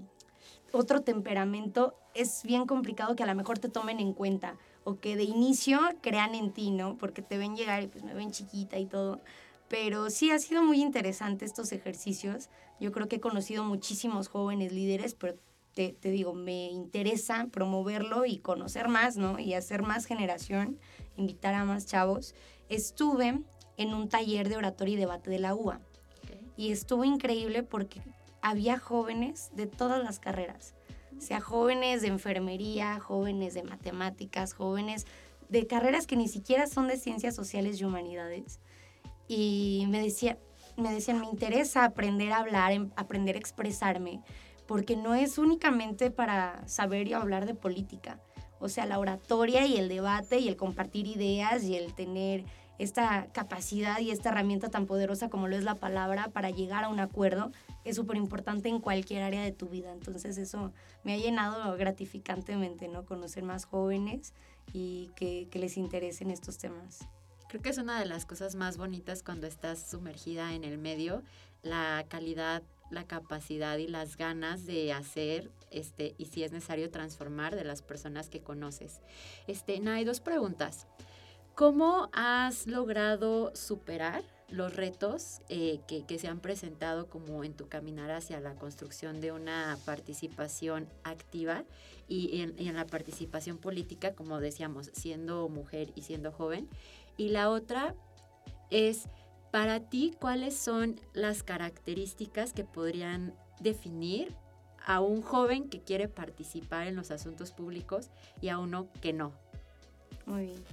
otro 0.72 1.02
temperamento, 1.02 1.94
es 2.14 2.44
bien 2.44 2.66
complicado 2.66 3.16
que 3.16 3.24
a 3.24 3.26
lo 3.26 3.36
mejor 3.36 3.60
te 3.60 3.70
tomen 3.70 4.00
en 4.00 4.14
cuenta 4.14 4.56
o 4.86 4.96
que 4.96 5.16
de 5.16 5.24
inicio 5.24 5.80
crean 6.02 6.36
en 6.36 6.52
ti, 6.52 6.72
¿no? 6.72 6.98
Porque 6.98 7.22
te 7.22 7.38
ven 7.38 7.56
llegar 7.56 7.84
y 7.84 7.88
pues 7.88 8.04
me 8.04 8.14
ven 8.14 8.32
chiquita 8.32 8.78
y 8.80 8.86
todo. 8.86 9.22
Pero 9.74 10.12
sí 10.12 10.30
ha 10.30 10.38
sido 10.38 10.62
muy 10.62 10.84
interesante 10.84 11.46
estos 11.46 11.72
ejercicios. 11.72 12.52
Yo 12.80 12.92
creo 12.92 13.08
que 13.08 13.16
he 13.16 13.20
conocido 13.20 13.64
muchísimos 13.64 14.28
jóvenes 14.28 14.72
líderes, 14.72 15.16
pero 15.16 15.34
te, 15.74 15.98
digo, 16.00 16.36
me 16.36 16.70
interesa 16.70 17.48
promoverlo 17.52 18.28
y 18.28 18.38
conocer 18.38 18.88
más, 18.88 19.18
¿no? 19.18 19.40
Y 19.40 19.56
hacer 19.56 19.82
más 19.82 20.06
generación, 20.06 20.78
invitar 21.18 21.56
a 21.56 21.66
más 21.66 21.88
chavos. 21.88 22.36
Estuve 22.70 23.42
en 23.78 23.94
un 23.96 24.10
taller 24.10 24.48
de 24.48 24.58
oratoria 24.58 24.94
y 24.94 24.98
debate 24.98 25.32
de 25.32 25.40
la 25.40 25.56
UA. 25.56 25.82
Y 26.56 26.72
estuvo 26.72 27.04
increíble 27.04 27.64
porque 27.64 28.00
había 28.44 28.78
jóvenes 28.78 29.50
de 29.56 29.66
todas 29.66 30.04
las 30.04 30.20
carreras. 30.20 30.76
O 31.18 31.22
sea, 31.22 31.42
jóvenes 31.42 32.04
de 32.04 32.10
enfermería, 32.10 33.00
jóvenes 33.00 33.56
de 33.56 33.64
matemáticas, 33.64 34.54
jóvenes 34.54 35.08
de 35.50 35.66
carreras 35.66 36.06
que 36.06 36.16
ni 36.16 36.28
siquiera 36.28 36.68
son 36.68 36.88
de 36.88 36.98
ciencias 36.98 37.34
sociales 37.34 37.82
y 37.82 37.86
humanidades 37.86 38.60
y 39.28 39.86
me, 39.90 40.02
decía, 40.02 40.38
me 40.78 40.94
decían, 40.94 41.20
me 41.20 41.28
interesa 41.28 41.86
aprender 41.86 42.32
a 42.32 42.38
hablar, 42.38 42.72
em, 42.72 42.92
aprender 42.96 43.36
a 43.36 43.40
expresarme, 43.40 44.22
porque 44.68 44.96
no 44.96 45.14
es 45.14 45.38
únicamente 45.38 46.12
para 46.12 46.68
saber 46.68 47.08
y 47.08 47.14
hablar 47.14 47.46
de 47.46 47.56
política. 47.56 48.20
O 48.60 48.70
sea, 48.70 48.86
la 48.86 49.00
oratoria 49.00 49.66
y 49.66 49.78
el 49.78 49.90
debate 49.90 50.40
y 50.40 50.48
el 50.48 50.56
compartir 50.56 51.08
ideas 51.08 51.64
y 51.64 51.76
el 51.76 51.94
tener 51.94 52.46
esta 52.80 53.28
capacidad 53.32 54.00
y 54.00 54.12
esta 54.12 54.30
herramienta 54.30 54.70
tan 54.70 54.86
poderosa 54.86 55.30
como 55.30 55.48
lo 55.48 55.56
es 55.56 55.64
la 55.64 55.76
palabra 55.76 56.30
para 56.30 56.50
llegar 56.50 56.84
a 56.84 56.90
un 56.90 57.00
acuerdo 57.00 57.52
es 57.84 57.96
súper 57.96 58.18
importante 58.18 58.70
en 58.70 58.80
cualquier 58.80 59.24
área 59.24 59.42
de 59.42 59.52
tu 59.52 59.68
vida. 59.68 59.92
Entonces 59.92 60.38
eso 60.38 60.72
me 61.04 61.14
ha 61.14 61.18
llenado 61.18 61.76
gratificantemente, 61.78 62.88
¿no? 62.88 63.06
Conocer 63.06 63.44
más 63.44 63.66
jóvenes 63.66 64.34
y 64.72 65.12
que, 65.16 65.48
que 65.52 65.60
les 65.60 65.78
interesen 65.78 66.32
estos 66.32 66.58
temas. 66.58 67.08
Creo 67.54 67.62
que 67.62 67.70
es 67.70 67.78
una 67.78 68.00
de 68.00 68.08
las 68.08 68.26
cosas 68.26 68.56
más 68.56 68.78
bonitas 68.78 69.22
cuando 69.22 69.46
estás 69.46 69.88
sumergida 69.88 70.56
en 70.56 70.64
el 70.64 70.80
medio, 70.80 71.22
la 71.62 72.04
calidad, 72.10 72.64
la 72.90 73.06
capacidad 73.06 73.78
y 73.78 73.86
las 73.86 74.18
ganas 74.18 74.66
de 74.66 74.92
hacer 74.92 75.52
este, 75.70 76.16
y 76.18 76.26
si 76.26 76.44
es 76.44 76.52
necesario 76.52 76.90
transformar 76.90 77.56
de 77.56 77.64
las 77.64 77.84
personas 77.84 78.28
que 78.28 78.42
conoces. 78.42 79.02
Este, 79.46 79.80
hay 79.88 80.04
dos 80.04 80.20
preguntas. 80.20 80.88
¿Cómo 81.54 82.10
has 82.12 82.66
logrado 82.66 83.56
superar 83.56 84.24
los 84.50 84.76
retos 84.76 85.40
eh, 85.50 85.80
que, 85.88 86.20
se 86.20 86.28
han 86.28 86.40
presentado 86.40 87.08
como 87.08 87.44
en 87.44 87.54
tu 87.54 87.68
caminar 87.68 88.10
hacia 88.10 88.40
la 88.40 88.56
construcción 88.56 89.22
de 89.22 89.32
una 89.32 89.78
participación 89.86 90.88
activa 91.04 91.64
y 92.08 92.42
en, 92.42 92.56
y 92.58 92.68
en, 92.68 92.76
la 92.76 92.86
participación 92.86 93.58
política, 93.58 94.14
como 94.14 94.40
decíamos, 94.40 94.92
siendo 94.94 95.50
mujer 95.50 95.92
y 95.96 96.02
siendo 96.02 96.32
joven? 96.32 96.68
Y 97.18 97.30
la 97.30 97.50
otra 97.50 97.96
es, 98.70 99.08
para 99.52 99.82
ti, 99.82 100.16
¿cuáles 100.20 100.56
son 100.56 101.00
las 101.14 101.44
características 101.44 102.54
que 102.54 102.64
podrían 102.64 103.36
definir 103.60 104.36
a 104.86 105.00
un 105.00 105.22
joven 105.22 105.70
que 105.70 105.82
quiere 105.82 106.08
participar 106.08 106.88
en 106.88 106.96
los 106.96 107.12
asuntos 107.12 107.52
públicos 107.52 108.10
y 108.42 108.50
a 108.50 108.60
uno 108.60 108.90
que 109.02 109.14
no? 109.14 109.32
Muy 110.26 110.48
bien. 110.48 110.64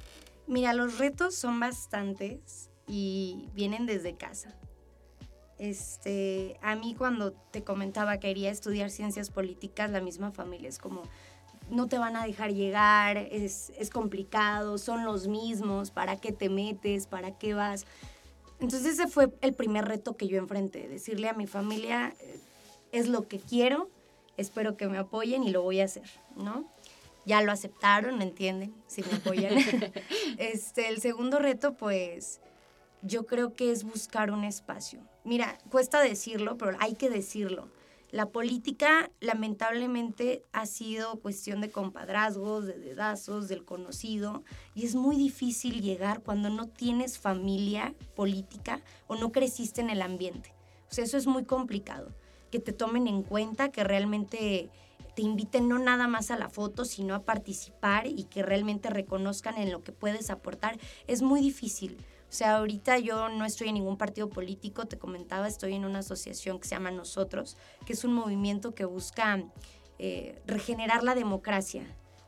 Mira, 0.47 0.73
los 0.73 0.99
retos 0.99 1.35
son 1.35 1.61
bastantes 1.61 2.71
y 2.87 3.49
vienen 3.55 3.87
desde 3.87 4.17
casa. 4.17 4.57
Este, 5.59 6.59
a 6.63 6.75
mí 6.75 6.95
cuando 6.97 7.33
te 7.33 7.63
comentaba 7.63 8.15
que 8.15 8.29
quería 8.29 8.51
estudiar 8.51 8.91
ciencias 8.91 9.31
políticas, 9.31 9.91
la 9.91 10.01
misma 10.01 10.33
familia 10.33 10.71
es 10.71 10.79
como, 10.79 11.03
no 11.71 11.89
te 11.89 11.99
van 11.99 12.17
a 12.17 12.25
dejar 12.25 12.53
llegar, 12.53 13.17
es, 13.17 13.73
es 13.79 13.91
complicado, 13.91 14.79
son 14.79 15.05
los 15.05 15.29
mismos, 15.29 15.91
¿para 15.91 16.17
qué 16.17 16.33
te 16.33 16.49
metes? 16.49 17.07
¿Para 17.07 17.39
qué 17.39 17.55
vas? 17.55 17.87
Entonces 18.61 18.95
ese 18.95 19.09
fue 19.09 19.33
el 19.41 19.55
primer 19.55 19.87
reto 19.87 20.17
que 20.17 20.29
yo 20.29 20.39
enfrenté, 20.39 20.89
decirle 20.89 21.29
a 21.29 21.33
mi 21.33 21.47
familia, 21.47 22.15
eh, 22.21 22.41
es 22.93 23.09
lo 23.09 23.27
que 23.27 23.39
quiero, 23.39 23.89
espero 24.37 24.77
que 24.77 24.89
me 24.89 24.99
apoyen 24.99 25.45
y 25.45 25.51
lo 25.51 25.63
voy 25.63 25.81
a 25.81 25.85
hacer, 25.85 26.09
¿no? 26.37 26.71
Ya 27.25 27.43
lo 27.43 27.53
aceptaron, 27.53 28.19
¿me 28.19 28.25
entienden? 28.25 28.75
Si 28.87 29.03
me 29.03 29.15
apoyan. 29.15 29.55
este, 30.39 30.89
el 30.89 31.01
segundo 31.01 31.39
reto, 31.39 31.75
pues, 31.75 32.41
yo 33.03 33.27
creo 33.27 33.55
que 33.55 33.73
es 33.73 33.85
buscar 33.85 34.31
un 34.31 34.45
espacio. 34.45 35.01
Mira, 35.25 35.59
cuesta 35.71 36.01
decirlo, 36.01 36.57
pero 36.57 36.77
hay 36.81 36.95
que 36.95 37.09
decirlo. 37.09 37.69
La 38.11 38.31
política 38.31 39.11
lamentablemente 39.21 40.45
ha 40.53 40.67
sido 40.67 41.21
cuestión 41.21 41.61
de 41.61 41.71
compadrazgos, 41.71 42.67
de 42.67 42.77
dedazos, 42.77 43.47
del 43.47 43.65
conocido, 43.65 44.43
y 44.75 44.85
es 44.85 44.97
muy 44.97 45.17
difícil 45.17 45.81
llegar 45.81 46.23
cuando 46.23 46.51
no 46.51 46.67
tienes 46.67 47.19
familia 47.21 47.95
política 48.17 48.81
o 49.07 49.15
no 49.15 49.31
creciste 49.31 49.81
en 49.81 49.91
el 49.91 50.03
ambiente. 50.03 50.53
O 50.91 50.95
sea, 50.95 51.05
eso 51.05 51.17
es 51.17 51.29
muy 51.29 51.45
complicado, 51.45 52.13
que 52.51 52.59
te 52.59 52.73
tomen 52.73 53.07
en 53.07 53.23
cuenta, 53.23 53.71
que 53.71 53.85
realmente 53.85 54.71
te 55.15 55.23
inviten 55.23 55.69
no 55.69 55.79
nada 55.79 56.09
más 56.09 56.33
a 56.33 56.37
la 56.37 56.49
foto, 56.49 56.85
sino 56.85 57.15
a 57.15 57.23
participar 57.23 58.09
y 58.09 58.25
que 58.25 58.43
realmente 58.43 58.91
reconozcan 58.91 59.57
en 59.57 59.71
lo 59.71 59.83
que 59.85 59.93
puedes 59.93 60.31
aportar. 60.31 60.81
Es 61.07 61.23
muy 61.23 61.41
difícil. 61.41 61.97
O 62.31 62.33
sea, 62.33 62.59
ahorita 62.59 63.01
yo 63.01 63.29
no 63.29 63.45
estoy 63.45 63.69
en 63.69 63.75
ningún 63.75 63.97
partido 63.97 64.31
político, 64.31 64.87
te 64.87 64.99
comentaba, 64.99 65.49
estoy 65.49 65.75
en 65.75 65.85
una 65.85 65.99
asociación 65.99 66.61
que 66.61 66.69
se 66.69 66.77
llama 66.77 66.93
Nosotros, 66.93 67.57
que 67.85 67.93
es 67.93 68.05
un 68.05 68.15
movimiento 68.15 68.73
que 68.73 68.85
busca 68.85 69.43
eh, 69.99 70.41
regenerar 70.47 71.03
la 71.03 71.17
democracia, 71.17 71.85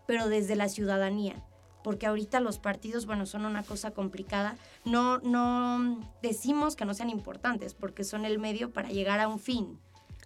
pero 0.08 0.28
desde 0.28 0.56
la 0.56 0.68
ciudadanía. 0.68 1.46
Porque 1.84 2.08
ahorita 2.08 2.40
los 2.40 2.58
partidos, 2.58 3.06
bueno, 3.06 3.26
son 3.26 3.46
una 3.46 3.62
cosa 3.62 3.92
complicada. 3.92 4.56
No, 4.84 5.18
no 5.18 6.00
decimos 6.20 6.74
que 6.74 6.84
no 6.84 6.94
sean 6.94 7.08
importantes, 7.08 7.72
porque 7.72 8.02
son 8.02 8.24
el 8.24 8.40
medio 8.40 8.72
para 8.72 8.88
llegar 8.88 9.20
a 9.20 9.28
un 9.28 9.38
fin. 9.38 9.78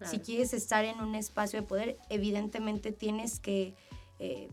Si 0.04 0.20
quieres 0.20 0.54
estar 0.54 0.86
en 0.86 1.00
un 1.00 1.14
espacio 1.14 1.60
de 1.60 1.66
poder, 1.66 1.98
evidentemente 2.08 2.92
tienes 2.92 3.40
que 3.40 3.74
eh, 4.18 4.48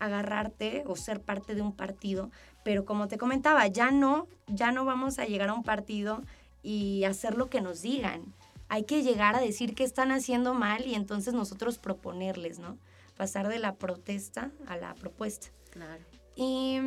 agarrarte 0.00 0.82
o 0.86 0.96
ser 0.96 1.20
parte 1.20 1.54
de 1.54 1.62
un 1.62 1.72
partido, 1.72 2.30
pero 2.64 2.84
como 2.84 3.06
te 3.06 3.18
comentaba, 3.18 3.66
ya 3.68 3.90
no, 3.90 4.26
ya 4.48 4.72
no 4.72 4.84
vamos 4.84 5.18
a 5.18 5.26
llegar 5.26 5.50
a 5.50 5.54
un 5.54 5.62
partido 5.62 6.22
y 6.62 7.04
hacer 7.04 7.36
lo 7.36 7.48
que 7.48 7.60
nos 7.60 7.82
digan. 7.82 8.34
Hay 8.68 8.84
que 8.84 9.02
llegar 9.02 9.36
a 9.36 9.40
decir 9.40 9.74
que 9.74 9.84
están 9.84 10.10
haciendo 10.10 10.54
mal 10.54 10.86
y 10.86 10.94
entonces 10.94 11.34
nosotros 11.34 11.78
proponerles, 11.78 12.58
¿no? 12.58 12.78
Pasar 13.16 13.48
de 13.48 13.58
la 13.58 13.74
protesta 13.76 14.50
a 14.66 14.76
la 14.76 14.94
propuesta. 14.94 15.48
Claro. 15.70 16.02
Y 16.34 16.78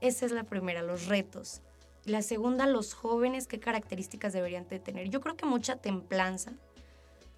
esa 0.00 0.26
es 0.26 0.32
la 0.32 0.44
primera, 0.44 0.82
los 0.82 1.06
retos. 1.06 1.60
La 2.04 2.22
segunda, 2.22 2.66
los 2.66 2.94
jóvenes, 2.94 3.46
¿qué 3.46 3.60
características 3.60 4.32
deberían 4.32 4.66
de 4.68 4.78
tener? 4.78 5.10
Yo 5.10 5.20
creo 5.20 5.36
que 5.36 5.44
mucha 5.44 5.76
templanza, 5.76 6.52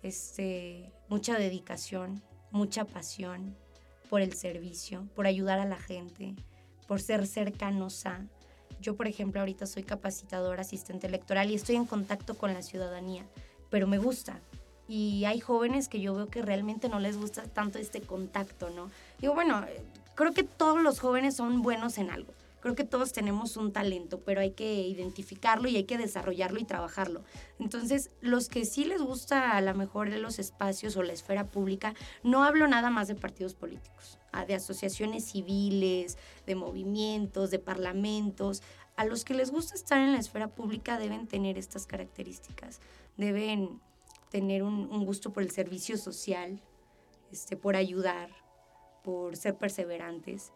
este, 0.03 0.93
mucha 1.09 1.37
dedicación, 1.37 2.23
mucha 2.53 2.85
pasión 2.85 3.57
por 4.11 4.21
el 4.21 4.35
servicio, 4.35 5.09
por 5.15 5.27
ayudar 5.27 5.61
a 5.61 5.65
la 5.65 5.79
gente, 5.79 6.35
por 6.89 7.01
ser 7.01 7.27
cercanos 7.29 8.05
a. 8.05 8.27
Yo, 8.81 8.97
por 8.97 9.07
ejemplo, 9.07 9.41
ahorita 9.41 9.67
soy 9.67 9.85
capacitadora, 9.85 10.63
asistente 10.63 11.07
electoral 11.07 11.51
y 11.51 11.55
estoy 11.55 11.77
en 11.77 11.87
contacto 11.87 12.37
con 12.37 12.53
la 12.53 12.63
ciudadanía, 12.63 13.25
pero 13.71 13.87
me 13.87 13.99
gusta. 13.99 14.41
Y 14.89 15.25
hay 15.27 15.39
jóvenes 15.39 15.89
que 15.89 16.01
yo 16.01 16.15
veo 16.15 16.27
que 16.27 16.43
realmente 16.43 16.89
no 16.89 16.99
les 16.99 17.17
gusta 17.17 17.45
tanto 17.45 17.79
este 17.79 18.01
contacto, 18.01 18.71
¿no? 18.71 18.91
Digo, 19.21 19.35
bueno, 19.35 19.65
creo 20.17 20.33
que 20.33 20.43
todos 20.43 20.83
los 20.83 20.99
jóvenes 20.99 21.37
son 21.37 21.63
buenos 21.63 21.97
en 21.97 22.11
algo. 22.11 22.35
Creo 22.61 22.75
que 22.75 22.85
todos 22.85 23.13
tenemos 23.13 23.57
un 23.57 23.73
talento, 23.73 24.21
pero 24.21 24.43
hay 24.43 24.51
que 24.51 24.83
identificarlo 24.87 25.69
y 25.69 25.77
hay 25.77 25.85
que 25.85 25.97
desarrollarlo 25.97 26.61
y 26.61 26.65
trabajarlo. 26.65 27.23
Entonces, 27.59 28.11
los 28.21 28.49
que 28.49 28.67
sí 28.67 28.85
les 28.85 29.01
gusta 29.01 29.57
a 29.57 29.61
lo 29.63 29.75
mejor 29.75 30.09
los 30.11 30.39
espacios 30.39 30.97
o 30.97 31.03
la 31.03 31.15
esfera 31.15 31.47
pública, 31.47 31.95
no 32.23 32.45
hablo 32.45 32.69
nada 32.69 32.91
más 32.91 33.09
de 33.09 33.15
partidos 33.15 33.55
políticos, 33.55 34.19
ah, 34.33 34.45
de 34.45 34.55
asociaciones 34.55 35.25
civiles, 35.25 36.19
de 36.47 36.55
movimientos, 36.55 37.51
de 37.51 37.59
parlamentos. 37.59 38.63
A 38.97 39.07
los 39.07 39.25
que 39.25 39.35
les 39.35 39.51
gusta 39.51 39.75
estar 39.75 39.99
en 39.99 40.13
la 40.13 40.19
esfera 40.19 40.49
pública 40.49 40.99
deben 40.99 41.27
tener 41.27 41.57
estas 41.57 41.87
características. 41.87 42.81
Deben 43.17 43.81
tener 44.31 44.63
un, 44.63 45.05
gusto 45.07 45.33
por 45.33 45.43
el 45.43 45.51
servicio 45.51 45.97
social, 45.97 46.61
este, 47.33 47.57
por 47.57 47.75
ayudar, 47.75 48.31
por 49.03 49.37
ser 49.37 49.57
perseverantes 49.57 50.53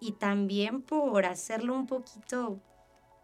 y 0.00 0.12
también 0.12 0.82
por 0.82 1.26
hacerlo 1.26 1.74
un 1.74 1.86
poquito 1.86 2.60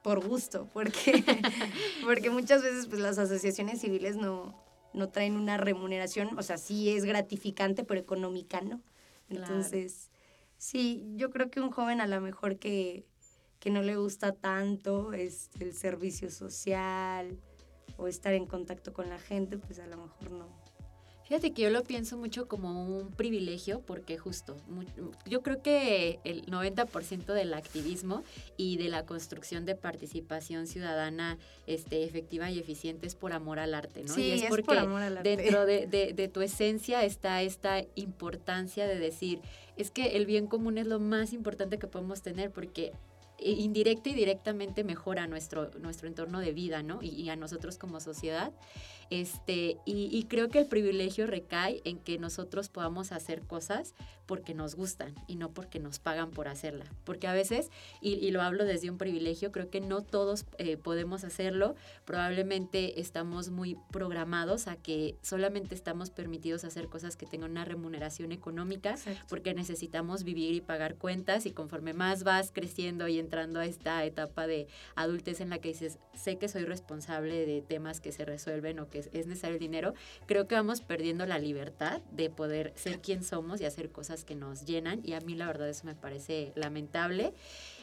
por 0.02 0.26
gusto, 0.26 0.68
porque, 0.72 1.24
porque 2.04 2.30
muchas 2.30 2.62
veces 2.62 2.86
pues, 2.86 3.00
las 3.00 3.18
asociaciones 3.18 3.80
civiles 3.80 4.16
no, 4.16 4.54
no 4.92 5.08
traen 5.08 5.36
una 5.36 5.56
remuneración, 5.56 6.38
o 6.38 6.42
sea, 6.42 6.58
sí 6.58 6.90
es 6.90 7.04
gratificante, 7.04 7.84
pero 7.84 8.00
económica 8.00 8.60
no. 8.60 8.82
Entonces, 9.30 10.10
sí, 10.58 11.02
yo 11.16 11.30
creo 11.30 11.50
que 11.50 11.60
un 11.60 11.70
joven 11.70 12.00
a 12.00 12.06
lo 12.06 12.20
mejor 12.20 12.58
que, 12.58 13.06
que 13.60 13.70
no 13.70 13.82
le 13.82 13.96
gusta 13.96 14.32
tanto 14.32 15.14
es 15.14 15.48
el 15.58 15.72
servicio 15.72 16.30
social 16.30 17.38
o 17.96 18.06
estar 18.06 18.34
en 18.34 18.46
contacto 18.46 18.92
con 18.92 19.08
la 19.08 19.18
gente, 19.18 19.56
pues 19.56 19.78
a 19.78 19.86
lo 19.86 19.96
mejor 19.96 20.30
no, 20.30 20.48
Fíjate 21.24 21.52
que 21.52 21.62
yo 21.62 21.70
lo 21.70 21.82
pienso 21.84 22.18
mucho 22.18 22.46
como 22.46 22.84
un 22.98 23.10
privilegio 23.10 23.80
porque 23.80 24.18
justo, 24.18 24.56
yo 25.24 25.42
creo 25.42 25.62
que 25.62 26.20
el 26.24 26.44
90% 26.46 27.32
del 27.32 27.54
activismo 27.54 28.22
y 28.58 28.76
de 28.76 28.88
la 28.88 29.06
construcción 29.06 29.64
de 29.64 29.74
participación 29.74 30.66
ciudadana 30.66 31.38
este, 31.66 32.04
efectiva 32.04 32.50
y 32.50 32.58
eficiente 32.58 33.06
es 33.06 33.14
por 33.14 33.32
amor 33.32 33.58
al 33.58 33.72
arte, 33.72 34.02
¿no? 34.04 34.12
Sí, 34.12 34.22
y 34.22 34.32
es, 34.32 34.44
porque 34.50 34.64
por 34.64 34.76
amor 34.76 35.00
al 35.00 35.16
arte. 35.16 35.36
dentro 35.36 35.64
de, 35.66 35.86
de 35.86 36.28
tu 36.28 36.42
esencia 36.42 37.04
está 37.04 37.40
esta 37.40 37.82
importancia 37.94 38.86
de 38.86 38.98
decir, 38.98 39.40
es 39.76 39.90
que 39.90 40.16
el 40.16 40.26
bien 40.26 40.46
común 40.46 40.76
es 40.76 40.86
lo 40.86 41.00
más 41.00 41.32
importante 41.32 41.78
que 41.78 41.86
podemos 41.86 42.20
tener 42.20 42.50
porque 42.50 42.92
indirecta 43.52 44.10
y 44.10 44.14
directamente 44.14 44.84
mejora 44.84 45.26
nuestro, 45.26 45.70
nuestro 45.80 46.08
entorno 46.08 46.40
de 46.40 46.52
vida, 46.52 46.82
¿no? 46.82 47.00
Y, 47.02 47.28
a 47.28 47.36
nosotros 47.36 47.78
como 47.78 48.00
sociedad. 48.00 48.52
Este, 49.10 49.76
y, 49.84 50.24
creo 50.24 50.48
que 50.48 50.58
el 50.58 50.66
privilegio 50.66 51.26
recae 51.26 51.82
en 51.84 51.98
que 51.98 52.18
nosotros 52.18 52.70
podamos 52.70 53.12
hacer 53.12 53.42
cosas 53.42 53.94
porque 54.24 54.54
nos 54.54 54.74
gustan 54.74 55.14
y 55.26 55.36
no 55.36 55.50
porque 55.50 55.78
nos 55.78 55.98
pagan 55.98 56.30
por 56.30 56.48
hacerla. 56.48 56.86
Porque 57.04 57.26
a 57.26 57.34
veces, 57.34 57.70
y, 58.00 58.30
lo 58.30 58.40
hablo 58.40 58.64
desde 58.64 58.88
un 58.88 58.96
privilegio, 58.96 59.52
creo 59.52 59.68
que 59.68 59.80
no 59.80 60.00
todos 60.00 60.46
eh, 60.56 60.78
podemos 60.78 61.22
hacerlo. 61.22 61.74
Probablemente 62.06 62.98
estamos 63.00 63.50
muy 63.50 63.76
programados 63.92 64.66
a 64.68 64.76
que 64.76 65.16
solamente 65.20 65.74
estamos 65.74 66.10
permitidos 66.10 66.64
hacer 66.64 66.88
cosas 66.88 67.16
que 67.16 67.26
tengan 67.26 67.50
una 67.50 67.66
remuneración 67.66 68.32
económica 68.32 68.96
porque 69.28 69.52
necesitamos 69.52 70.24
vivir 70.24 70.54
y 70.54 70.60
pagar 70.62 70.96
cuentas 70.96 71.44
y 71.44 71.52
conforme 71.52 71.92
más 71.92 72.24
vas 72.24 72.50
creciendo 72.52 73.06
y 73.06 73.18
entrando 73.18 73.33
a 73.38 73.66
esta 73.66 74.04
etapa 74.04 74.46
de 74.46 74.66
adultez 74.94 75.40
en 75.40 75.50
la 75.50 75.58
que 75.58 75.68
dices, 75.68 75.98
sé 76.14 76.36
que 76.36 76.48
soy 76.48 76.64
responsable 76.64 77.46
de 77.46 77.62
temas 77.62 78.00
que 78.00 78.12
se 78.12 78.24
resuelven 78.24 78.78
o 78.78 78.88
que 78.88 78.98
es 78.98 79.26
necesario 79.26 79.54
el 79.54 79.60
dinero, 79.60 79.94
creo 80.26 80.46
que 80.46 80.54
vamos 80.54 80.80
perdiendo 80.80 81.26
la 81.26 81.38
libertad 81.38 82.00
de 82.10 82.30
poder 82.30 82.72
ser 82.76 83.00
quien 83.00 83.22
somos 83.24 83.60
y 83.60 83.64
hacer 83.64 83.90
cosas 83.90 84.24
que 84.24 84.34
nos 84.34 84.64
llenan 84.64 85.00
y 85.04 85.14
a 85.14 85.20
mí 85.20 85.34
la 85.34 85.46
verdad 85.46 85.68
eso 85.68 85.86
me 85.86 85.94
parece 85.94 86.52
lamentable. 86.54 87.34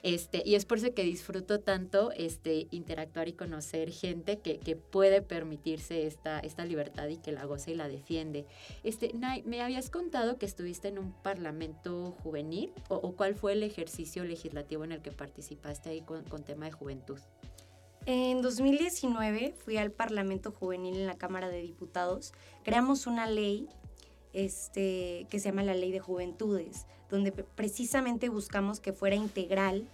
Este, 0.03 0.41
y 0.45 0.55
es 0.55 0.65
por 0.65 0.79
eso 0.79 0.93
que 0.93 1.03
disfruto 1.03 1.59
tanto 1.59 2.11
este, 2.11 2.67
interactuar 2.71 3.27
y 3.27 3.33
conocer 3.33 3.91
gente 3.91 4.39
que, 4.39 4.59
puede 4.75 5.21
permitirse 5.21 6.07
esta, 6.07 6.39
esta 6.39 6.65
libertad 6.65 7.07
y 7.07 7.17
que 7.17 7.31
la 7.31 7.45
goza 7.45 7.71
y 7.71 7.75
la 7.75 7.87
defiende. 7.87 8.45
Este, 8.83 9.13
Nay, 9.13 9.43
me 9.43 9.61
habías 9.61 9.89
contado 9.89 10.37
que 10.37 10.45
estuviste 10.45 10.87
en 10.87 10.97
un 10.97 11.13
parlamento 11.13 12.15
juvenil 12.23 12.71
o, 12.89 13.13
cuál 13.13 13.35
fue 13.35 13.53
el 13.53 13.63
ejercicio 13.63 14.23
legislativo 14.23 14.83
en 14.83 14.93
el 14.93 15.01
que 15.01 15.11
participaste 15.11 15.89
ahí 15.89 16.01
con, 16.01 16.23
con 16.23 16.43
tema 16.43 16.65
de 16.65 16.71
juventud. 16.71 17.19
En 18.05 18.41
2019 18.41 19.53
fui 19.55 19.77
al 19.77 19.91
Parlamento 19.91 20.51
Juvenil 20.51 20.95
en 20.95 21.05
la 21.05 21.17
Cámara 21.17 21.49
de 21.49 21.61
Diputados. 21.61 22.33
Creamos 22.63 23.05
una 23.05 23.27
ley 23.27 23.69
este, 24.33 25.27
que 25.29 25.39
se 25.39 25.49
llama 25.49 25.63
la 25.63 25.75
Ley 25.75 25.91
de 25.91 25.99
Juventudes, 25.99 26.87
donde 27.11 27.31
precisamente 27.31 28.29
buscamos 28.29 28.79
que 28.79 28.93
fuera 28.93 29.15
integral, 29.15 29.87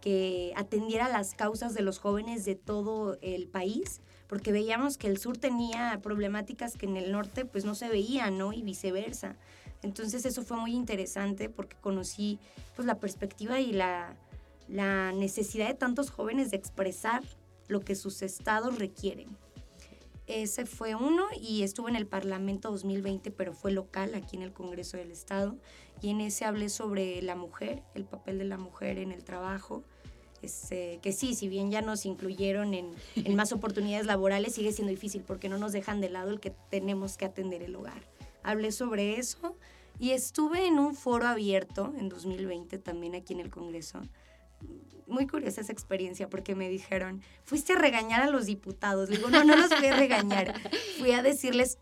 que 0.00 0.52
atendiera 0.56 1.08
las 1.08 1.34
causas 1.34 1.74
de 1.74 1.82
los 1.82 1.98
jóvenes 1.98 2.44
de 2.44 2.56
todo 2.56 3.18
el 3.22 3.46
país, 3.46 4.00
porque 4.26 4.50
veíamos 4.50 4.98
que 4.98 5.06
el 5.06 5.18
sur 5.18 5.36
tenía 5.36 6.00
problemáticas 6.02 6.76
que 6.76 6.86
en 6.86 6.96
el 6.96 7.12
norte 7.12 7.44
pues 7.44 7.64
no 7.64 7.74
se 7.74 7.88
veían, 7.88 8.36
¿no? 8.38 8.52
Y 8.52 8.62
viceversa. 8.62 9.36
Entonces 9.82 10.24
eso 10.24 10.42
fue 10.42 10.56
muy 10.56 10.72
interesante 10.72 11.48
porque 11.48 11.76
conocí 11.80 12.38
pues 12.74 12.86
la 12.86 12.98
perspectiva 12.98 13.60
y 13.60 13.72
la, 13.72 14.16
la 14.68 15.12
necesidad 15.12 15.68
de 15.68 15.74
tantos 15.74 16.10
jóvenes 16.10 16.50
de 16.50 16.56
expresar 16.56 17.22
lo 17.68 17.80
que 17.80 17.94
sus 17.94 18.22
estados 18.22 18.78
requieren. 18.78 19.36
Ese 20.26 20.64
fue 20.64 20.94
uno 20.94 21.26
y 21.38 21.62
estuve 21.64 21.90
en 21.90 21.96
el 21.96 22.06
Parlamento 22.06 22.70
2020, 22.70 23.30
pero 23.30 23.52
fue 23.52 23.72
local, 23.72 24.14
aquí 24.14 24.36
en 24.36 24.42
el 24.42 24.52
Congreso 24.52 24.96
del 24.96 25.10
Estado. 25.10 25.56
Y 26.00 26.10
en 26.10 26.20
ese 26.22 26.46
hablé 26.46 26.70
sobre 26.70 27.20
la 27.20 27.36
mujer, 27.36 27.82
el 27.94 28.04
papel 28.04 28.38
de 28.38 28.44
la 28.44 28.56
mujer 28.56 28.98
en 28.98 29.12
el 29.12 29.22
trabajo. 29.22 29.84
Este, 30.40 30.98
que 31.02 31.12
sí, 31.12 31.34
si 31.34 31.48
bien 31.48 31.70
ya 31.70 31.82
nos 31.82 32.06
incluyeron 32.06 32.72
en, 32.74 32.90
en 33.16 33.36
más 33.36 33.52
oportunidades 33.52 34.06
laborales, 34.06 34.54
sigue 34.54 34.72
siendo 34.72 34.90
difícil 34.90 35.22
porque 35.22 35.48
no 35.48 35.58
nos 35.58 35.72
dejan 35.72 36.00
de 36.00 36.08
lado 36.08 36.30
el 36.30 36.40
que 36.40 36.54
tenemos 36.70 37.18
que 37.18 37.26
atender 37.26 37.62
el 37.62 37.76
hogar. 37.76 38.02
Hablé 38.42 38.72
sobre 38.72 39.18
eso 39.18 39.56
y 39.98 40.10
estuve 40.10 40.66
en 40.66 40.78
un 40.78 40.94
foro 40.94 41.26
abierto 41.26 41.92
en 41.98 42.08
2020 42.08 42.78
también 42.78 43.14
aquí 43.14 43.34
en 43.34 43.40
el 43.40 43.50
Congreso 43.50 44.02
muy 45.06 45.26
curiosa 45.26 45.60
esa 45.60 45.72
experiencia 45.72 46.28
porque 46.28 46.54
me 46.54 46.68
dijeron, 46.68 47.22
fuiste 47.44 47.74
a 47.74 47.78
regañar 47.78 48.22
a 48.22 48.30
los 48.30 48.46
diputados. 48.46 49.08
digo, 49.08 49.28
no, 49.28 49.44
no 49.44 49.56
los 49.56 49.74
fui 49.74 49.86
a 49.86 49.96
regañar. 49.96 50.54
Fui 50.98 51.12
a 51.12 51.22
decirles, 51.22 51.78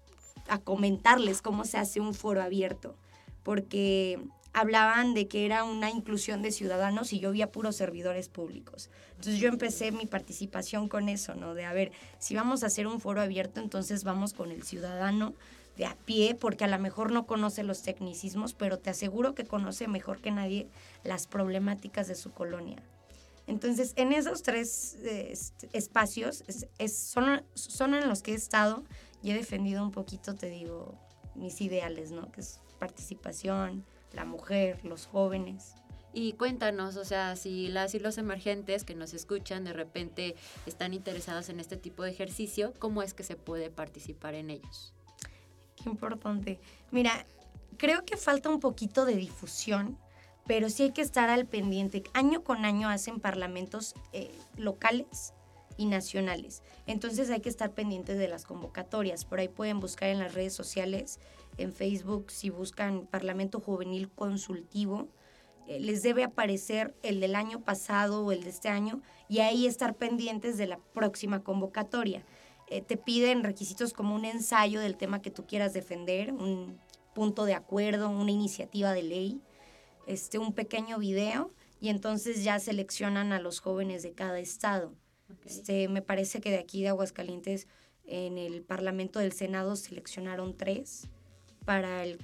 a 0.49 0.59
comentarles 0.59 1.43
cómo 1.43 1.65
se 1.65 1.79
hace 1.79 2.01
un 2.01 2.15
foro 2.15 2.43
abierto. 2.43 2.97
Porque 3.43 4.19
hablaban 4.53 5.15
de 5.15 5.29
que 5.29 5.47
era 5.47 5.65
una 5.65 5.91
inclusión 5.91 6.43
de 6.43 6.53
ciudadanos 6.53 7.13
y 7.13 7.21
yo 7.21 7.31
vi 7.33 7.43
a 7.43 7.51
puros 7.51 7.77
servidores 7.77 8.29
públicos. 8.29 8.91
Entonces 9.13 9.39
yo 9.39 9.49
empecé 9.49 9.93
mi 9.93 10.07
participación 10.07 10.89
con 10.89 11.09
eso, 11.09 11.35
¿no? 11.35 11.55
De, 11.55 11.65
a 11.65 11.73
ver, 11.73 11.93
si 12.19 12.35
vamos 12.35 12.63
a 12.63 12.67
hacer 12.67 12.87
un 12.87 13.01
foro 13.01 13.21
abierto, 13.21 13.61
entonces 13.61 14.05
vamos 14.05 14.35
con 14.35 14.51
el 14.51 14.63
ciudadano 14.63 15.35
de 15.77 15.87
a 15.87 15.97
pie, 15.97 16.35
porque 16.35 16.65
a 16.65 16.69
lo 16.69 16.79
mejor 16.79 17.13
no 17.13 17.27
conoce 17.27 17.63
los 17.63 17.83
tecnicismos, 17.83 18.53
pero 18.53 18.79
te 18.79 18.91
aseguro 18.91 19.35
que 19.35 19.45
conoce 19.45 19.89
mejor 19.89 20.21
que 20.21 20.31
nadie 20.31 20.69
las 21.03 21.27
problemáticas 21.27 22.09
de 22.09 22.15
su 22.15 22.31
colonia. 22.31 22.83
Entonces, 23.47 23.93
en 23.97 24.13
esos 24.13 24.43
tres 24.43 24.95
este, 25.03 25.69
espacios 25.73 26.45
es, 26.79 26.97
son, 26.97 27.45
son 27.55 27.95
en 27.95 28.09
los 28.09 28.23
que 28.23 28.33
he 28.33 28.35
estado 28.35 28.85
y 29.23 29.33
he 29.33 29.35
defendido 29.35 29.83
un 29.83 29.91
poquito, 29.91 30.35
te 30.35 30.49
digo, 30.49 30.99
mis 31.35 31.61
ideales, 31.61 32.13
¿no? 32.13 32.31
Que 32.31 32.41
es 32.41 32.61
participación, 32.79 33.85
la 34.13 34.25
mujer, 34.25 34.85
los 34.85 35.07
jóvenes. 35.07 35.75
Y 36.15 36.35
cuéntanos, 36.35 36.97
o 36.97 37.05
sea, 37.05 37.37
si 37.37 37.69
las 37.69 37.95
y 37.95 37.99
los 37.99 38.19
emergentes 38.19 38.85
que 38.85 38.95
nos 38.95 39.15
escuchan 39.15 39.65
de 39.65 39.73
repente 39.73 40.37
están 40.67 40.93
interesados 40.93 41.49
en 41.49 41.59
este 41.59 41.77
tipo 41.77 42.03
de 42.03 42.11
ejercicio, 42.11 42.75
¿cómo 42.79 43.03
es 43.03 43.15
que 43.15 43.23
se 43.23 43.35
puede 43.35 43.71
participar 43.71 44.35
en 44.35 44.51
ellos? 44.51 44.93
Qué 45.77 45.89
importante. 45.89 46.61
Mira, 46.91 47.27
creo 47.79 48.05
que 48.05 48.17
falta 48.17 48.51
un 48.51 48.61
poquito 48.61 49.07
de 49.07 49.17
difusión 49.17 49.99
pero 50.47 50.71
sí 50.71 50.85
hay 50.85 50.93
que 50.93 51.03
estar 51.03 51.29
al 51.31 51.47
pendiente. 51.47 52.03
Año 52.15 52.43
con 52.43 52.65
año 52.65 52.89
hacen 52.89 53.21
parlamentos 53.21 53.95
eh, 54.13 54.31
locales 54.57 55.35
y 55.77 55.87
nacionales. 55.87 56.63
Entonces 56.87 57.31
hay 57.31 57.41
que 57.41 57.49
estar 57.49 57.73
pendientes 57.73 58.19
de 58.19 58.29
las 58.29 58.45
convocatorias. 58.45 59.25
Por 59.25 59.41
ahí 59.41 59.49
pueden 59.49 59.81
buscar 59.81 60.09
en 60.09 60.19
las 60.19 60.35
redes 60.35 60.53
sociales, 60.53 61.21
en 61.57 61.73
Facebook, 61.73 62.31
si 62.31 62.51
buscan 62.51 63.07
Parlamento 63.07 63.61
Juvenil 63.61 64.11
Consultivo, 64.11 65.09
eh, 65.69 65.81
les 65.81 66.03
debe 66.03 66.25
aparecer 66.25 66.95
el 67.03 67.21
del 67.21 67.35
año 67.35 67.61
pasado 67.61 68.25
o 68.25 68.33
el 68.33 68.43
de 68.43 68.51
este 68.51 68.69
año 68.69 69.01
y 69.29 69.41
ahí 69.41 69.67
estar 69.67 69.95
pendientes 69.95 70.59
de 70.59 70.67
la 70.67 70.79
próxima 70.79 71.43
convocatoria. 71.43 72.25
Eh, 72.69 72.81
te 72.81 72.97
piden 72.97 73.45
requisitos 73.45 73.93
como 73.93 74.15
un 74.15 74.25
ensayo 74.25 74.81
del 74.81 74.97
tema 74.97 75.23
que 75.23 75.31
tú 75.31 75.47
quieras 75.47 75.73
defender, 75.73 76.33
un 76.33 76.79
punto 77.15 77.45
de 77.45 77.55
acuerdo, 77.55 78.09
una 78.09 78.31
iniciativa 78.31 78.93
de 78.93 79.03
ley 79.03 79.41
este, 80.07 80.39
un 80.39 80.53
pequeño 80.53 80.99
video 80.99 81.53
y 81.81 81.89
entonces 81.89 82.45
ya 82.45 82.59
seleccionan 82.59 83.33
a 83.33 83.41
los 83.41 83.61
jóvenes 83.61 84.03
de 84.03 84.13
cada 84.13 84.39
estado. 84.39 84.95
Este, 85.45 85.89
me 85.89 86.03
parece 86.03 86.41
que 86.41 86.51
de 86.51 86.59
aquí 86.59 86.83
de 86.83 86.89
Aguascalientes 86.89 87.67
en 88.05 88.39
el 88.39 88.63
Parlamento 88.63 89.19
del 89.19 89.33
Senado 89.33 89.77
seleccionaron 89.77 90.57
tres. 90.57 91.09
Para 91.65 92.05
el 92.05 92.19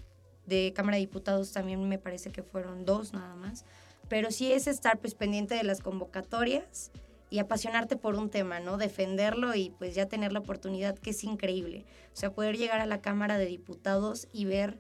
de 0.47 0.73
Cámara 0.75 0.97
de 0.97 1.03
Diputados 1.03 1.53
también 1.53 1.89
me 1.89 1.99
parece 1.99 2.31
que 2.31 2.43
fueron 2.43 2.85
dos 2.85 3.13
nada 3.13 3.35
más. 3.37 3.65
Pero 4.09 4.31
sí 4.31 4.53
es 4.53 4.67
estar 4.67 4.99
pues 4.99 5.15
pendiente 5.15 5.55
de 5.55 5.65
las 5.65 5.81
convocatorias 5.81 6.91
y 7.31 7.41
apasionarte 7.41 7.97
por 7.97 8.15
un 8.15 8.31
tema, 8.31 8.59
¿no? 8.59 8.79
Defenderlo 8.79 9.55
y 9.55 9.71
pues 9.71 9.95
ya 9.95 10.07
tener 10.07 10.33
la 10.33 10.39
oportunidad 10.39 10.99
que 10.99 11.11
es 11.11 11.25
increíble. 11.25 11.85
O 12.13 12.17
sea, 12.17 12.33
poder 12.33 12.57
llegar 12.57 12.81
a 12.81 12.87
la 12.87 13.01
Cámara 13.03 13.39
de 13.39 13.47
Diputados 13.47 14.29
y 14.33 14.47
ver 14.47 14.79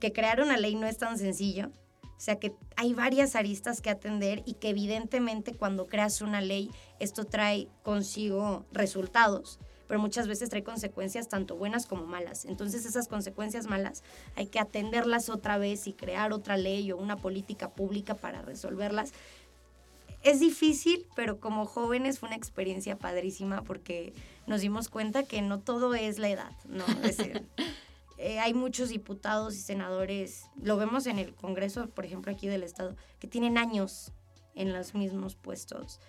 que 0.00 0.12
crear 0.12 0.40
una 0.40 0.58
ley 0.58 0.74
no 0.74 0.86
es 0.86 0.98
tan 0.98 1.18
sencillo 1.18 1.70
o 2.18 2.20
sea 2.20 2.36
que 2.40 2.52
hay 2.74 2.94
varias 2.94 3.36
aristas 3.36 3.80
que 3.80 3.90
atender 3.90 4.42
y 4.44 4.54
que 4.54 4.70
evidentemente 4.70 5.54
cuando 5.54 5.86
creas 5.86 6.20
una 6.20 6.40
ley 6.40 6.68
esto 6.98 7.24
trae 7.24 7.68
consigo 7.84 8.66
resultados, 8.72 9.60
pero 9.86 10.00
muchas 10.00 10.26
veces 10.26 10.50
trae 10.50 10.64
consecuencias 10.64 11.28
tanto 11.28 11.56
buenas 11.56 11.86
como 11.86 12.06
malas. 12.06 12.44
Entonces 12.44 12.84
esas 12.86 13.06
consecuencias 13.06 13.66
malas 13.66 14.02
hay 14.34 14.48
que 14.48 14.58
atenderlas 14.58 15.28
otra 15.28 15.58
vez 15.58 15.86
y 15.86 15.92
crear 15.92 16.32
otra 16.32 16.56
ley 16.56 16.90
o 16.90 16.96
una 16.96 17.16
política 17.16 17.70
pública 17.70 18.14
para 18.14 18.42
resolverlas. 18.42 19.12
Es 20.24 20.40
difícil, 20.40 21.06
pero 21.14 21.38
como 21.38 21.66
jóvenes 21.66 22.18
fue 22.18 22.30
una 22.30 22.36
experiencia 22.36 22.96
padrísima 22.96 23.62
porque 23.62 24.12
nos 24.48 24.60
dimos 24.60 24.88
cuenta 24.88 25.22
que 25.22 25.40
no 25.40 25.60
todo 25.60 25.94
es 25.94 26.18
la 26.18 26.30
edad, 26.30 26.52
¿no? 26.68 26.84
Es 27.04 27.18
Eh, 28.18 28.40
hay 28.40 28.52
muchos 28.52 28.88
diputados 28.88 29.54
y 29.56 29.60
senadores, 29.60 30.46
lo 30.60 30.76
vemos 30.76 31.06
en 31.06 31.20
el 31.20 31.34
Congreso, 31.34 31.88
por 31.88 32.04
ejemplo, 32.04 32.32
aquí 32.32 32.48
del 32.48 32.64
Estado, 32.64 32.96
que 33.20 33.28
tienen 33.28 33.56
años 33.56 34.12
en 34.56 34.72
los 34.72 34.94
mismos 34.94 35.36
puestos. 35.36 36.00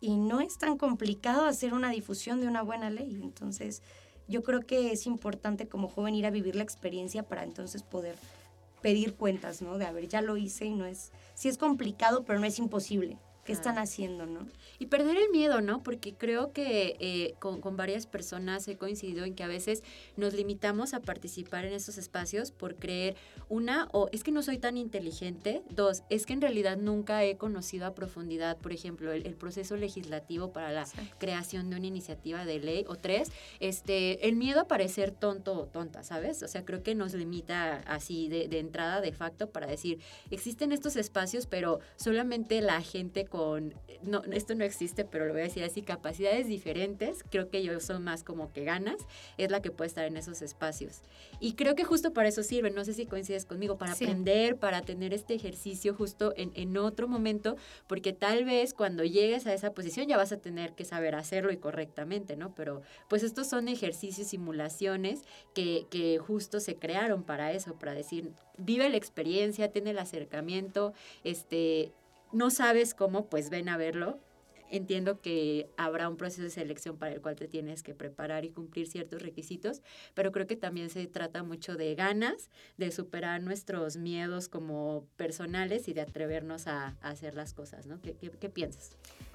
Y 0.00 0.16
no 0.16 0.40
es 0.40 0.56
tan 0.56 0.78
complicado 0.78 1.44
hacer 1.44 1.74
una 1.74 1.90
difusión 1.90 2.40
de 2.40 2.46
una 2.46 2.62
buena 2.62 2.90
ley. 2.90 3.18
Entonces, 3.20 3.82
yo 4.28 4.44
creo 4.44 4.60
que 4.60 4.92
es 4.92 5.06
importante 5.06 5.68
como 5.68 5.88
joven 5.88 6.14
ir 6.14 6.26
a 6.26 6.30
vivir 6.30 6.54
la 6.54 6.62
experiencia 6.62 7.24
para 7.24 7.42
entonces 7.42 7.82
poder 7.82 8.16
pedir 8.80 9.14
cuentas, 9.14 9.62
¿no? 9.62 9.78
De, 9.78 9.86
a 9.86 9.92
ver, 9.92 10.06
ya 10.06 10.20
lo 10.22 10.36
hice 10.36 10.66
y 10.66 10.74
no 10.74 10.86
es, 10.86 11.10
sí 11.34 11.48
es 11.48 11.58
complicado, 11.58 12.24
pero 12.24 12.38
no 12.38 12.46
es 12.46 12.60
imposible. 12.60 13.18
¿Qué 13.46 13.52
están 13.52 13.78
haciendo, 13.78 14.26
no? 14.26 14.48
Y 14.80 14.86
perder 14.86 15.16
el 15.16 15.30
miedo, 15.30 15.60
¿no? 15.60 15.80
Porque 15.84 16.14
creo 16.14 16.52
que 16.52 16.96
eh, 16.98 17.34
con, 17.38 17.60
con, 17.60 17.76
varias 17.76 18.06
personas 18.08 18.66
he 18.66 18.76
coincidido 18.76 19.24
en 19.24 19.36
que 19.36 19.44
a 19.44 19.46
veces 19.46 19.84
nos 20.16 20.34
limitamos 20.34 20.94
a 20.94 21.00
participar 21.00 21.64
en 21.64 21.72
esos 21.72 21.96
espacios 21.96 22.50
por 22.50 22.74
creer, 22.74 23.14
una, 23.48 23.88
o 23.92 24.08
es 24.10 24.24
que 24.24 24.32
no 24.32 24.42
soy 24.42 24.58
tan 24.58 24.76
inteligente, 24.76 25.62
dos, 25.70 26.02
es 26.10 26.26
que 26.26 26.32
en 26.32 26.40
realidad 26.40 26.76
nunca 26.76 27.22
he 27.22 27.36
conocido 27.36 27.86
a 27.86 27.94
profundidad, 27.94 28.56
por 28.56 28.72
ejemplo, 28.72 29.12
el, 29.12 29.36
proceso 29.36 29.76
legislativo 29.76 30.50
para 30.50 30.72
la 30.72 30.86
creación 31.18 31.70
de 31.70 31.76
una 31.76 31.86
iniciativa 31.86 32.44
de 32.44 32.58
ley, 32.58 32.84
o 32.88 32.96
tres, 32.96 33.30
este, 33.60 34.26
el 34.26 34.34
miedo 34.34 34.60
a 34.62 34.66
parecer 34.66 35.12
tonto 35.12 35.52
o 35.56 35.66
tonta, 35.66 36.02
¿sabes? 36.02 36.42
O 36.42 36.48
sea, 36.48 36.64
creo 36.64 36.82
que 36.82 36.96
nos 36.96 37.14
limita 37.14 37.76
así 37.86 38.28
de, 38.28 38.48
de 38.48 38.58
entrada, 38.58 39.00
de 39.00 39.12
facto, 39.12 39.50
para 39.50 39.68
decir, 39.68 40.00
existen 40.30 40.72
estos 40.72 40.96
espacios, 40.96 41.46
pero 41.46 41.78
solamente 41.96 42.60
la 42.60 42.80
gente 42.80 43.26
con, 43.26 43.35
no, 44.02 44.22
esto 44.32 44.54
no 44.54 44.64
existe, 44.64 45.04
pero 45.04 45.26
lo 45.26 45.32
voy 45.32 45.42
a 45.42 45.44
decir 45.44 45.64
así, 45.64 45.82
capacidades 45.82 46.46
diferentes, 46.46 47.24
creo 47.30 47.50
que 47.50 47.62
yo 47.62 47.78
son 47.80 48.04
más 48.04 48.22
como 48.22 48.52
que 48.52 48.64
ganas, 48.64 48.96
es 49.36 49.50
la 49.50 49.62
que 49.62 49.70
puede 49.70 49.88
estar 49.88 50.04
en 50.04 50.16
esos 50.16 50.42
espacios. 50.42 51.02
Y 51.40 51.54
creo 51.54 51.74
que 51.74 51.84
justo 51.84 52.12
para 52.12 52.28
eso 52.28 52.42
sirve, 52.42 52.70
no 52.70 52.84
sé 52.84 52.92
si 52.92 53.06
coincides 53.06 53.44
conmigo, 53.44 53.78
para 53.78 53.92
aprender, 53.92 54.56
para 54.56 54.82
tener 54.82 55.12
este 55.12 55.34
ejercicio 55.34 55.94
justo 55.94 56.32
en, 56.36 56.52
en 56.54 56.76
otro 56.76 57.08
momento, 57.08 57.56
porque 57.86 58.12
tal 58.12 58.44
vez 58.44 58.74
cuando 58.74 59.04
llegues 59.04 59.46
a 59.46 59.54
esa 59.54 59.72
posición 59.72 60.06
ya 60.06 60.16
vas 60.16 60.32
a 60.32 60.38
tener 60.38 60.74
que 60.74 60.84
saber 60.84 61.14
hacerlo 61.14 61.52
y 61.52 61.56
correctamente, 61.56 62.36
¿no? 62.36 62.54
Pero 62.54 62.82
pues 63.08 63.22
estos 63.22 63.48
son 63.48 63.68
ejercicios, 63.68 64.28
simulaciones 64.28 65.22
que, 65.54 65.86
que 65.90 66.18
justo 66.18 66.60
se 66.60 66.76
crearon 66.76 67.22
para 67.22 67.52
eso, 67.52 67.74
para 67.74 67.94
decir, 67.94 68.30
vive 68.58 68.88
la 68.88 68.96
experiencia, 68.96 69.70
tiene 69.70 69.90
el 69.90 69.98
acercamiento, 69.98 70.92
este, 71.24 71.92
no 72.32 72.50
sabes 72.50 72.94
cómo, 72.94 73.28
pues 73.28 73.50
ven 73.50 73.68
a 73.68 73.76
verlo. 73.76 74.20
Entiendo 74.68 75.20
que 75.20 75.70
habrá 75.76 76.08
un 76.08 76.16
proceso 76.16 76.42
de 76.42 76.50
selección 76.50 76.98
para 76.98 77.14
el 77.14 77.20
cual 77.20 77.36
te 77.36 77.46
tienes 77.46 77.84
que 77.84 77.94
preparar 77.94 78.44
y 78.44 78.50
cumplir 78.50 78.88
ciertos 78.88 79.22
requisitos, 79.22 79.80
pero 80.14 80.32
creo 80.32 80.48
que 80.48 80.56
también 80.56 80.90
se 80.90 81.06
trata 81.06 81.44
mucho 81.44 81.76
de 81.76 81.94
ganas, 81.94 82.50
de 82.76 82.90
superar 82.90 83.40
nuestros 83.42 83.96
miedos 83.96 84.48
como 84.48 85.06
personales 85.16 85.86
y 85.86 85.92
de 85.92 86.00
atrevernos 86.00 86.66
a, 86.66 86.96
hacer 87.00 87.36
las 87.36 87.54
cosas, 87.54 87.86
¿no? 87.86 88.00
¿Qué, 88.02 88.14
qué 88.14 88.48
piensas? 88.48 88.90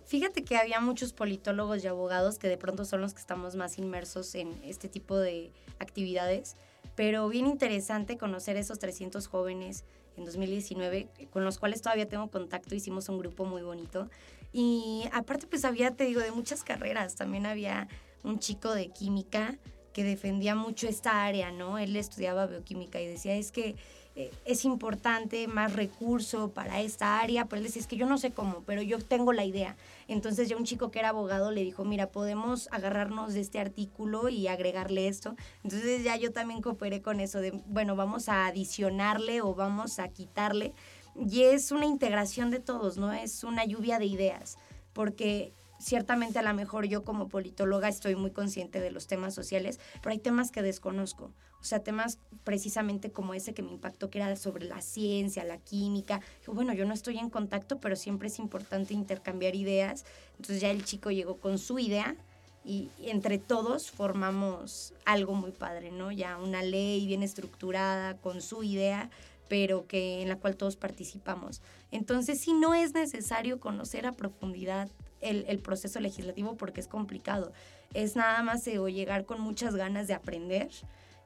Fíjate 0.05 0.43
que 0.43 0.57
había 0.57 0.81
muchos 0.81 1.13
politólogos 1.13 1.81
y 1.83 1.87
abogados 1.87 2.37
que 2.37 2.49
de 2.49 2.57
pronto 2.57 2.83
son 2.83 2.99
los 2.99 3.13
que 3.13 3.21
estamos 3.21 3.55
más 3.55 3.77
inmersos 3.77 4.35
en 4.35 4.51
este 4.65 4.89
tipo 4.89 5.17
de 5.17 5.53
actividades, 5.79 6.57
pero 6.95 7.27
bien 7.29 7.47
interesante 7.47 8.17
conocer 8.17 8.57
esos 8.57 8.79
300 8.79 9.27
jóvenes 9.27 9.85
en 10.17 10.25
2019, 10.25 11.07
con 11.29 11.43
los 11.43 11.57
cuales 11.57 11.81
todavía 11.81 12.07
tengo 12.07 12.29
contacto, 12.29 12.75
hicimos 12.75 13.09
un 13.09 13.17
grupo 13.17 13.45
muy 13.45 13.61
bonito. 13.61 14.09
Y 14.53 15.05
aparte 15.13 15.47
pues 15.47 15.63
había, 15.63 15.91
te 15.91 16.05
digo, 16.05 16.19
de 16.21 16.31
muchas 16.31 16.63
carreras, 16.63 17.15
también 17.15 17.45
había 17.45 17.87
un 18.23 18.39
chico 18.39 18.73
de 18.73 18.89
química 18.89 19.57
que 19.93 20.03
defendía 20.03 20.55
mucho 20.55 20.87
esta 20.87 21.25
área, 21.25 21.51
¿no? 21.51 21.77
Él 21.77 21.95
estudiaba 21.95 22.47
bioquímica 22.47 23.01
y 23.01 23.07
decía, 23.07 23.35
es 23.35 23.51
que 23.51 23.75
eh, 24.15 24.29
es 24.43 24.65
importante 24.65 25.47
más 25.47 25.73
recurso 25.73 26.49
para 26.49 26.81
esta 26.81 27.19
área, 27.19 27.45
pero 27.45 27.59
él 27.59 27.63
decía, 27.63 27.81
es 27.81 27.87
que 27.87 27.95
yo 27.95 28.05
no 28.05 28.17
sé 28.17 28.31
cómo, 28.31 28.63
pero 28.65 28.81
yo 28.81 28.99
tengo 28.99 29.31
la 29.31 29.45
idea. 29.45 29.77
Entonces 30.09 30.49
ya 30.49 30.57
un 30.57 30.65
chico 30.65 30.91
que 30.91 30.99
era 30.99 31.09
abogado 31.09 31.51
le 31.51 31.63
dijo, 31.63 31.85
mira, 31.85 32.07
podemos 32.07 32.67
agarrarnos 32.71 33.33
de 33.33 33.39
este 33.39 33.59
artículo 33.59 34.27
y 34.27 34.47
agregarle 34.47 35.07
esto. 35.07 35.35
Entonces 35.63 36.03
ya 36.03 36.17
yo 36.17 36.33
también 36.33 36.61
cooperé 36.61 37.01
con 37.01 37.21
eso 37.21 37.39
de, 37.39 37.51
bueno, 37.67 37.95
vamos 37.95 38.27
a 38.27 38.47
adicionarle 38.47 39.41
o 39.41 39.55
vamos 39.55 39.97
a 39.99 40.09
quitarle. 40.09 40.73
Y 41.15 41.43
es 41.43 41.71
una 41.71 41.85
integración 41.85 42.51
de 42.51 42.59
todos, 42.59 42.97
¿no? 42.97 43.13
Es 43.13 43.43
una 43.45 43.63
lluvia 43.65 43.97
de 43.97 44.05
ideas, 44.05 44.57
porque 44.93 45.53
ciertamente 45.81 46.39
a 46.39 46.43
lo 46.43 46.53
mejor 46.53 46.85
yo 46.85 47.03
como 47.03 47.27
politóloga 47.27 47.89
estoy 47.89 48.15
muy 48.15 48.31
consciente 48.31 48.79
de 48.79 48.91
los 48.91 49.07
temas 49.07 49.33
sociales, 49.33 49.79
pero 50.01 50.11
hay 50.11 50.19
temas 50.19 50.51
que 50.51 50.61
desconozco. 50.61 51.31
O 51.59 51.63
sea, 51.63 51.79
temas 51.79 52.17
precisamente 52.43 53.11
como 53.11 53.33
ese 53.33 53.53
que 53.53 53.61
me 53.61 53.71
impactó, 53.71 54.09
que 54.09 54.19
era 54.19 54.35
sobre 54.35 54.65
la 54.65 54.81
ciencia, 54.81 55.43
la 55.43 55.57
química. 55.57 56.21
Bueno, 56.47 56.73
yo 56.73 56.85
no 56.85 56.93
estoy 56.93 57.19
en 57.19 57.29
contacto, 57.29 57.79
pero 57.79 57.95
siempre 57.95 58.29
es 58.29 58.39
importante 58.39 58.93
intercambiar 58.93 59.55
ideas. 59.55 60.05
Entonces 60.37 60.61
ya 60.61 60.71
el 60.71 60.83
chico 60.83 61.11
llegó 61.11 61.37
con 61.37 61.59
su 61.59 61.77
idea 61.77 62.15
y 62.63 62.89
entre 63.03 63.37
todos 63.37 63.91
formamos 63.91 64.93
algo 65.05 65.33
muy 65.33 65.51
padre, 65.51 65.91
¿no? 65.91 66.11
Ya 66.11 66.37
una 66.37 66.63
ley 66.63 67.05
bien 67.05 67.23
estructurada 67.23 68.17
con 68.17 68.41
su 68.41 68.63
idea, 68.63 69.09
pero 69.47 69.85
que 69.85 70.21
en 70.21 70.29
la 70.29 70.37
cual 70.37 70.55
todos 70.55 70.75
participamos. 70.77 71.61
Entonces, 71.91 72.39
sí 72.39 72.53
no 72.53 72.73
es 72.73 72.93
necesario 72.93 73.59
conocer 73.59 74.05
a 74.05 74.13
profundidad 74.13 74.89
el, 75.21 75.59
proceso 75.59 75.99
legislativo 75.99 76.55
porque 76.55 76.81
es 76.81 76.87
complicado. 76.87 77.51
Es 77.93 78.15
nada 78.15 78.41
más 78.43 78.67
o 78.67 78.89
llegar 78.89 79.25
con 79.25 79.41
muchas 79.41 79.75
ganas 79.75 80.07
de 80.07 80.13
aprender 80.13 80.69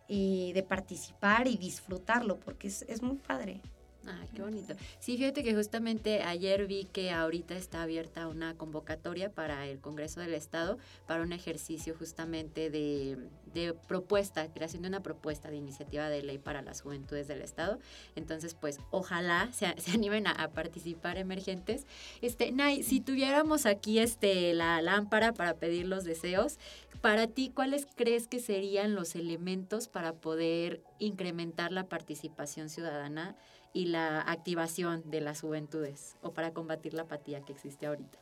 y 0.07 0.53
de 0.53 0.63
participar 0.63 1.47
y 1.47 1.57
disfrutarlo 1.57 2.39
porque 2.39 2.67
es, 2.67 2.83
es 2.87 3.01
muy 3.01 3.17
padre. 3.17 3.61
Ah, 4.07 4.23
qué 4.35 4.41
bonito. 4.43 4.75
Sí, 4.99 5.17
fíjate 5.17 5.43
que 5.43 5.55
justamente 5.55 6.21
ayer 6.21 6.67
vi 6.67 6.85
que 6.85 7.09
ahorita 7.11 7.55
está 7.55 7.81
abierta 7.81 8.27
una 8.27 8.55
convocatoria 8.55 9.31
para 9.31 9.65
el 9.67 9.79
Congreso 9.79 10.19
del 10.19 10.35
Estado 10.35 10.77
para 11.07 11.23
un 11.23 11.33
ejercicio 11.33 11.95
justamente 11.97 12.69
de, 12.69 13.17
de, 13.53 13.73
propuesta, 13.73 14.47
creación 14.53 14.83
de 14.83 14.89
una 14.89 15.01
propuesta 15.01 15.49
de 15.49 15.57
iniciativa 15.57 16.07
de 16.09 16.21
ley 16.21 16.37
para 16.37 16.61
las 16.61 16.81
juventudes 16.81 17.27
del 17.27 17.41
Estado. 17.41 17.79
Entonces, 18.15 18.53
pues 18.53 18.79
ojalá 18.91 19.49
se, 19.53 19.73
se 19.81 19.91
animen 19.91 20.27
a, 20.27 20.49
participar 20.49 21.17
emergentes. 21.17 21.87
Este, 22.21 22.51
Nay, 22.51 22.83
si 22.83 23.01
tuviéramos 23.01 23.65
aquí 23.65 23.97
este, 23.97 24.53
la 24.53 24.81
lámpara 24.83 25.33
para 25.33 25.55
pedir 25.55 25.87
los 25.87 26.03
deseos, 26.03 26.59
para 27.01 27.27
ti, 27.27 27.51
¿cuáles 27.53 27.87
crees 27.95 28.27
que 28.27 28.39
serían 28.39 28.93
los 28.95 29.15
elementos 29.15 29.87
para 29.87 30.13
poder 30.13 30.81
incrementar 30.99 31.71
la 31.71 31.87
participación 31.87 32.69
ciudadana? 32.69 33.35
Y 33.75 33.87
la 33.87 34.21
activación 34.21 35.03
de 35.11 35.19
las 35.19 35.41
juventudes 35.41 36.15
o 36.21 36.31
para 36.31 36.53
combatir 36.53 36.93
la 36.93 37.01
apatía 37.03 37.41
que 37.41 37.51
existe 37.51 37.85
ahorita? 37.85 38.17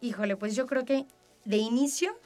Híjole, 0.00 0.36
pues 0.36 0.56
yo 0.56 0.66
creo 0.66 0.86
que 0.86 1.06
de 1.44 1.58
inicio 1.58 2.18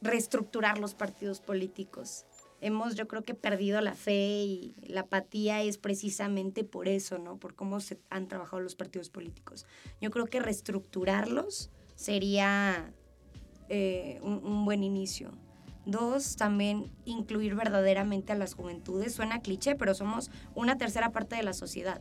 reestructurar 0.00 0.78
los 0.78 0.94
partidos 0.94 1.40
políticos. 1.40 2.24
Hemos, 2.60 2.94
yo 2.94 3.08
creo 3.08 3.24
que 3.24 3.34
perdido 3.34 3.80
la 3.80 3.94
fe 3.94 4.44
y 4.44 4.74
la 4.86 5.00
apatía 5.00 5.60
es 5.60 5.76
precisamente 5.76 6.62
por 6.62 6.86
eso, 6.86 7.18
¿no? 7.18 7.36
Por 7.36 7.56
cómo 7.56 7.80
se 7.80 7.98
han 8.10 8.28
trabajado 8.28 8.62
los 8.62 8.76
partidos 8.76 9.10
políticos. 9.10 9.66
Yo 10.00 10.12
creo 10.12 10.26
que 10.26 10.38
reestructurarlos 10.38 11.70
sería 11.96 12.92
eh, 13.68 14.20
un 14.22 14.64
buen 14.64 14.84
inicio. 14.84 15.32
Dos, 15.86 16.36
también 16.36 16.90
incluir 17.04 17.54
verdaderamente 17.54 18.32
a 18.32 18.36
las 18.36 18.54
juventudes. 18.54 19.14
Suena 19.14 19.40
cliché, 19.40 19.74
pero 19.74 19.94
somos 19.94 20.30
una 20.54 20.78
tercera 20.78 21.12
parte 21.12 21.36
de 21.36 21.42
la 21.42 21.52
sociedad. 21.52 22.00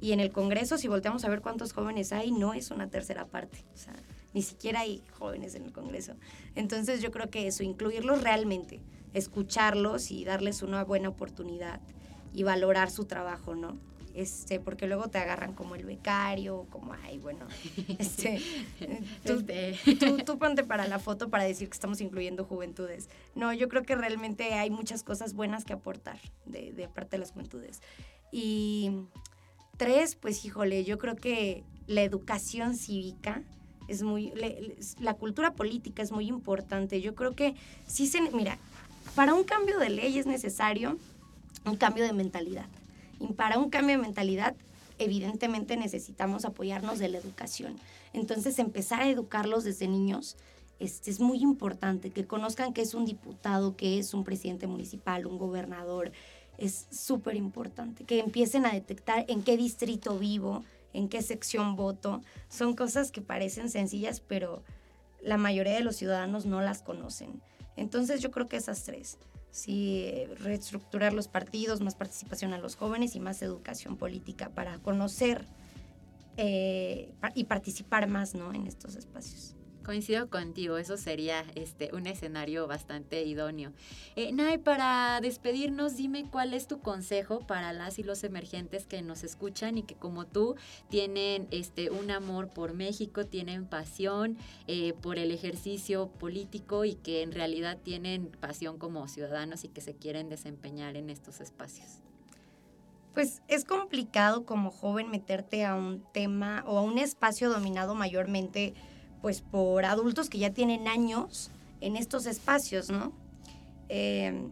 Y 0.00 0.12
en 0.12 0.20
el 0.20 0.32
Congreso, 0.32 0.78
si 0.78 0.88
volteamos 0.88 1.24
a 1.24 1.28
ver 1.28 1.42
cuántos 1.42 1.72
jóvenes 1.74 2.12
hay, 2.12 2.32
no 2.32 2.54
es 2.54 2.70
una 2.70 2.88
tercera 2.88 3.26
parte. 3.26 3.64
O 3.74 3.76
sea, 3.76 3.94
ni 4.32 4.42
siquiera 4.42 4.80
hay 4.80 5.02
jóvenes 5.18 5.54
en 5.54 5.64
el 5.64 5.72
Congreso. 5.72 6.14
Entonces 6.54 7.02
yo 7.02 7.10
creo 7.10 7.28
que 7.28 7.46
eso, 7.46 7.62
incluirlos 7.62 8.22
realmente, 8.22 8.80
escucharlos 9.12 10.10
y 10.10 10.24
darles 10.24 10.62
una 10.62 10.84
buena 10.84 11.10
oportunidad 11.10 11.80
y 12.32 12.44
valorar 12.44 12.90
su 12.90 13.04
trabajo, 13.04 13.54
¿no? 13.54 13.76
Este, 14.20 14.60
porque 14.60 14.86
luego 14.86 15.08
te 15.08 15.18
agarran 15.18 15.54
como 15.54 15.74
el 15.74 15.84
becario, 15.84 16.66
como, 16.70 16.94
ay, 17.04 17.18
bueno, 17.18 17.46
este, 17.98 18.40
este. 19.24 19.78
tú, 20.24 20.38
ponte 20.38 20.64
para 20.64 20.86
la 20.86 20.98
foto 20.98 21.30
para 21.30 21.44
decir 21.44 21.68
que 21.68 21.74
estamos 21.74 22.00
incluyendo 22.00 22.44
juventudes. 22.44 23.08
No, 23.34 23.52
yo 23.52 23.68
creo 23.68 23.82
que 23.82 23.96
realmente 23.96 24.54
hay 24.54 24.70
muchas 24.70 25.02
cosas 25.02 25.34
buenas 25.34 25.64
que 25.64 25.72
aportar 25.72 26.18
de, 26.46 26.72
de 26.72 26.88
parte 26.88 27.16
de 27.16 27.18
las 27.18 27.32
juventudes. 27.32 27.80
Y 28.32 28.92
tres, 29.76 30.14
pues 30.14 30.44
híjole, 30.44 30.84
yo 30.84 30.98
creo 30.98 31.16
que 31.16 31.64
la 31.86 32.02
educación 32.02 32.76
cívica 32.76 33.42
es 33.88 34.02
muy, 34.02 34.32
la 35.00 35.14
cultura 35.14 35.54
política 35.54 36.02
es 36.02 36.12
muy 36.12 36.28
importante. 36.28 37.00
Yo 37.00 37.16
creo 37.16 37.34
que 37.34 37.56
sí 37.86 38.06
se, 38.06 38.20
mira, 38.30 38.58
para 39.16 39.34
un 39.34 39.42
cambio 39.42 39.78
de 39.78 39.90
ley 39.90 40.16
es 40.18 40.26
necesario 40.26 40.96
un 41.64 41.76
cambio 41.76 42.04
de 42.04 42.12
mentalidad. 42.12 42.66
Y 43.20 43.34
para 43.34 43.58
un 43.58 43.70
cambio 43.70 43.96
de 43.96 44.02
mentalidad, 44.02 44.56
evidentemente 44.98 45.76
necesitamos 45.76 46.44
apoyarnos 46.44 46.98
de 46.98 47.08
la 47.08 47.18
educación. 47.18 47.76
Entonces, 48.12 48.58
empezar 48.58 49.02
a 49.02 49.08
educarlos 49.08 49.64
desde 49.64 49.86
niños 49.86 50.36
este, 50.80 51.10
es 51.10 51.20
muy 51.20 51.42
importante, 51.42 52.10
que 52.10 52.26
conozcan 52.26 52.72
que 52.72 52.80
es 52.80 52.94
un 52.94 53.04
diputado, 53.04 53.76
que 53.76 53.98
es 53.98 54.14
un 54.14 54.24
presidente 54.24 54.66
municipal, 54.66 55.26
un 55.26 55.38
gobernador. 55.38 56.10
Es 56.56 56.86
súper 56.90 57.36
importante 57.36 58.04
que 58.04 58.18
empiecen 58.18 58.64
a 58.64 58.72
detectar 58.72 59.26
en 59.28 59.42
qué 59.42 59.58
distrito 59.58 60.18
vivo, 60.18 60.64
en 60.94 61.08
qué 61.10 61.20
sección 61.20 61.76
voto. 61.76 62.22
Son 62.48 62.74
cosas 62.74 63.12
que 63.12 63.20
parecen 63.20 63.68
sencillas, 63.68 64.20
pero 64.20 64.62
la 65.22 65.36
mayoría 65.36 65.74
de 65.74 65.84
los 65.84 65.96
ciudadanos 65.96 66.46
no 66.46 66.62
las 66.62 66.80
conocen. 66.80 67.42
Entonces 67.76 68.22
yo 68.22 68.30
creo 68.30 68.48
que 68.48 68.56
esas 68.56 68.82
tres 68.82 69.18
sí, 69.50 70.24
reestructurar 70.38 71.12
los 71.12 71.28
partidos, 71.28 71.80
más 71.80 71.94
participación 71.94 72.52
a 72.52 72.58
los 72.58 72.76
jóvenes 72.76 73.14
y 73.16 73.20
más 73.20 73.42
educación 73.42 73.96
política 73.96 74.50
para 74.50 74.78
conocer 74.78 75.44
eh, 76.36 77.12
y 77.34 77.44
participar 77.44 78.08
más 78.08 78.34
¿no? 78.34 78.52
en 78.54 78.66
estos 78.66 78.96
espacios. 78.96 79.56
Coincido 79.84 80.28
contigo, 80.28 80.76
eso 80.76 80.98
sería 80.98 81.42
este, 81.54 81.90
un 81.94 82.06
escenario 82.06 82.66
bastante 82.66 83.24
idóneo. 83.24 83.72
Eh, 84.14 84.30
Nay, 84.30 84.58
para 84.58 85.20
despedirnos, 85.22 85.96
dime 85.96 86.26
cuál 86.30 86.52
es 86.52 86.68
tu 86.68 86.80
consejo 86.80 87.40
para 87.46 87.72
las 87.72 87.98
y 87.98 88.02
los 88.02 88.22
emergentes 88.22 88.86
que 88.86 89.00
nos 89.00 89.24
escuchan 89.24 89.78
y 89.78 89.82
que 89.82 89.94
como 89.94 90.26
tú 90.26 90.54
tienen 90.90 91.48
este, 91.50 91.90
un 91.90 92.10
amor 92.10 92.48
por 92.48 92.74
México, 92.74 93.24
tienen 93.24 93.66
pasión 93.66 94.36
eh, 94.66 94.92
por 95.00 95.18
el 95.18 95.30
ejercicio 95.30 96.08
político 96.08 96.84
y 96.84 96.96
que 96.96 97.22
en 97.22 97.32
realidad 97.32 97.78
tienen 97.82 98.26
pasión 98.26 98.78
como 98.78 99.08
ciudadanos 99.08 99.64
y 99.64 99.68
que 99.68 99.80
se 99.80 99.94
quieren 99.94 100.28
desempeñar 100.28 100.96
en 100.96 101.08
estos 101.08 101.40
espacios. 101.40 102.00
Pues 103.14 103.42
es 103.48 103.64
complicado 103.64 104.44
como 104.44 104.70
joven 104.70 105.10
meterte 105.10 105.64
a 105.64 105.74
un 105.74 106.04
tema 106.12 106.62
o 106.66 106.78
a 106.78 106.82
un 106.82 106.98
espacio 106.98 107.50
dominado 107.50 107.94
mayormente 107.94 108.74
pues 109.22 109.40
por 109.40 109.84
adultos 109.84 110.30
que 110.30 110.38
ya 110.38 110.52
tienen 110.52 110.88
años 110.88 111.50
en 111.80 111.96
estos 111.96 112.26
espacios, 112.26 112.90
¿no? 112.90 113.12
Em, 113.88 114.50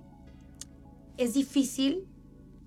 es 1.16 1.34
difícil 1.34 2.06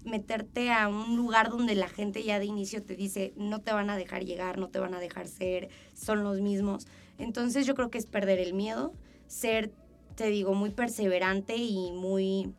meterte 0.04 0.72
a 0.72 0.88
un 0.88 1.16
lugar 1.16 1.50
donde 1.50 1.76
la 1.76 1.88
gente 1.88 2.24
ya 2.24 2.40
de 2.40 2.46
inicio 2.46 2.84
te 2.84 2.96
dice 2.96 3.34
no 3.36 3.62
te 3.62 3.72
van 3.72 3.90
a 3.90 3.96
dejar 3.96 4.26
llegar, 4.26 4.58
no 4.58 4.70
te 4.70 4.80
van 4.80 4.94
a 4.94 5.00
dejar 5.00 5.28
ser, 5.28 5.70
son 5.94 6.24
los 6.24 6.42
mismos. 6.42 6.88
Entonces 7.18 7.66
yo 7.66 7.76
creo 7.76 7.92
que 7.92 7.98
es 7.98 8.06
perder 8.06 8.40
el 8.40 8.54
miedo, 8.54 8.94
ser, 9.28 9.72
te 10.16 10.28
digo, 10.28 10.54
muy 10.54 10.72
perseverante 10.72 11.56
y 11.56 11.92
muy 11.92 12.54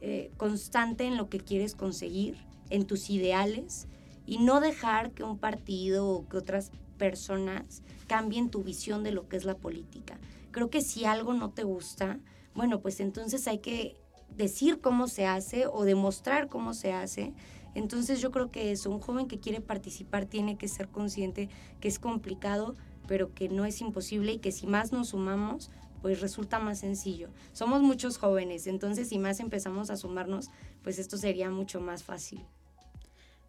eh, 0.00 0.30
constante 0.36 1.04
en 1.04 1.16
lo 1.16 1.28
que 1.28 1.38
quieres 1.38 1.74
conseguir, 1.74 2.36
en 2.70 2.86
tus 2.86 3.08
ideales 3.08 3.86
y 4.26 4.38
no 4.38 4.60
dejar 4.60 5.12
que 5.12 5.22
un 5.22 5.38
partido 5.38 6.08
o 6.08 6.28
que 6.28 6.36
otras 6.36 6.72
personas 6.98 7.82
cambien 8.06 8.50
tu 8.50 8.62
visión 8.62 9.02
de 9.02 9.12
lo 9.12 9.28
que 9.28 9.36
es 9.36 9.44
la 9.44 9.56
política. 9.56 10.18
Creo 10.50 10.70
que 10.70 10.80
si 10.80 11.04
algo 11.04 11.34
no 11.34 11.50
te 11.50 11.64
gusta, 11.64 12.18
bueno, 12.54 12.80
pues 12.80 13.00
entonces 13.00 13.48
hay 13.48 13.58
que 13.58 13.96
decir 14.36 14.80
cómo 14.80 15.08
se 15.08 15.26
hace 15.26 15.66
o 15.66 15.84
demostrar 15.84 16.48
cómo 16.48 16.74
se 16.74 16.92
hace. 16.92 17.32
Entonces 17.74 18.20
yo 18.20 18.30
creo 18.30 18.50
que 18.50 18.70
eso, 18.70 18.90
un 18.90 19.00
joven 19.00 19.26
que 19.26 19.40
quiere 19.40 19.60
participar 19.60 20.26
tiene 20.26 20.56
que 20.56 20.68
ser 20.68 20.88
consciente 20.88 21.48
que 21.80 21.88
es 21.88 21.98
complicado, 21.98 22.74
pero 23.06 23.34
que 23.34 23.48
no 23.48 23.64
es 23.64 23.80
imposible 23.80 24.32
y 24.32 24.38
que 24.38 24.52
si 24.52 24.66
más 24.66 24.92
nos 24.92 25.08
sumamos, 25.08 25.70
pues 26.00 26.20
resulta 26.20 26.58
más 26.58 26.78
sencillo. 26.78 27.30
Somos 27.52 27.82
muchos 27.82 28.18
jóvenes, 28.18 28.66
entonces 28.66 29.08
si 29.08 29.18
más 29.18 29.40
empezamos 29.40 29.90
a 29.90 29.96
sumarnos, 29.96 30.50
pues 30.82 30.98
esto 30.98 31.16
sería 31.16 31.50
mucho 31.50 31.80
más 31.80 32.02
fácil. 32.04 32.44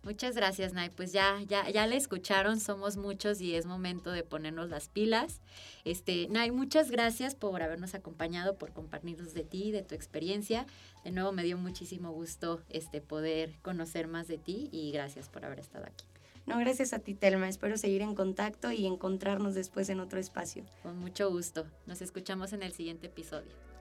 Muchas 0.05 0.35
gracias, 0.35 0.71
Nay. 0.73 0.91
Pues 0.95 1.11
ya, 1.11 1.41
ya, 1.47 1.67
ya 1.67 1.87
le 1.87 1.97
escucharon, 1.97 2.59
somos 2.59 2.95
muchos 2.95 3.41
y 3.41 3.55
es 3.55 3.65
momento 3.65 4.11
de 4.11 4.21
ponernos 4.21 4.69
las 4.69 4.87
pilas. 4.87 5.41
Este, 5.83 6.27
Nay, 6.29 6.51
muchas 6.51 6.91
gracias 6.91 7.33
por 7.33 7.63
habernos 7.63 7.95
acompañado, 7.95 8.55
por 8.59 8.71
compartirnos 8.71 9.33
de 9.33 9.43
ti, 9.43 9.71
de 9.71 9.81
tu 9.81 9.95
experiencia. 9.95 10.67
De 11.03 11.09
nuevo 11.09 11.31
me 11.31 11.43
dio 11.43 11.57
muchísimo 11.57 12.11
gusto 12.11 12.61
este, 12.69 13.01
poder 13.01 13.55
conocer 13.63 14.07
más 14.07 14.27
de 14.27 14.37
ti 14.37 14.69
y 14.71 14.91
gracias 14.91 15.27
por 15.27 15.43
haber 15.43 15.59
estado 15.59 15.85
aquí. 15.85 16.05
No, 16.45 16.59
gracias 16.59 16.93
a 16.93 16.99
ti, 16.99 17.15
Telma. 17.15 17.49
Espero 17.49 17.75
seguir 17.75 18.03
en 18.03 18.13
contacto 18.13 18.71
y 18.71 18.85
encontrarnos 18.85 19.55
después 19.55 19.89
en 19.89 19.99
otro 19.99 20.19
espacio. 20.19 20.65
Con 20.83 20.99
mucho 20.99 21.31
gusto. 21.31 21.65
Nos 21.87 22.03
escuchamos 22.03 22.53
en 22.53 22.61
el 22.61 22.73
siguiente 22.73 23.07
episodio. 23.07 23.74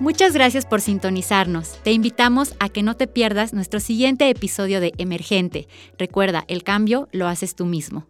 Muchas 0.00 0.32
gracias 0.32 0.64
por 0.64 0.80
sintonizarnos. 0.80 1.76
Te 1.82 1.90
invitamos 1.90 2.54
a 2.60 2.68
que 2.68 2.84
no 2.84 2.94
te 2.94 3.08
pierdas 3.08 3.52
nuestro 3.52 3.80
siguiente 3.80 4.30
episodio 4.30 4.80
de 4.80 4.92
Emergente. 4.96 5.66
Recuerda, 5.98 6.44
el 6.46 6.62
cambio 6.62 7.08
lo 7.10 7.26
haces 7.26 7.56
tú 7.56 7.66
mismo. 7.66 8.06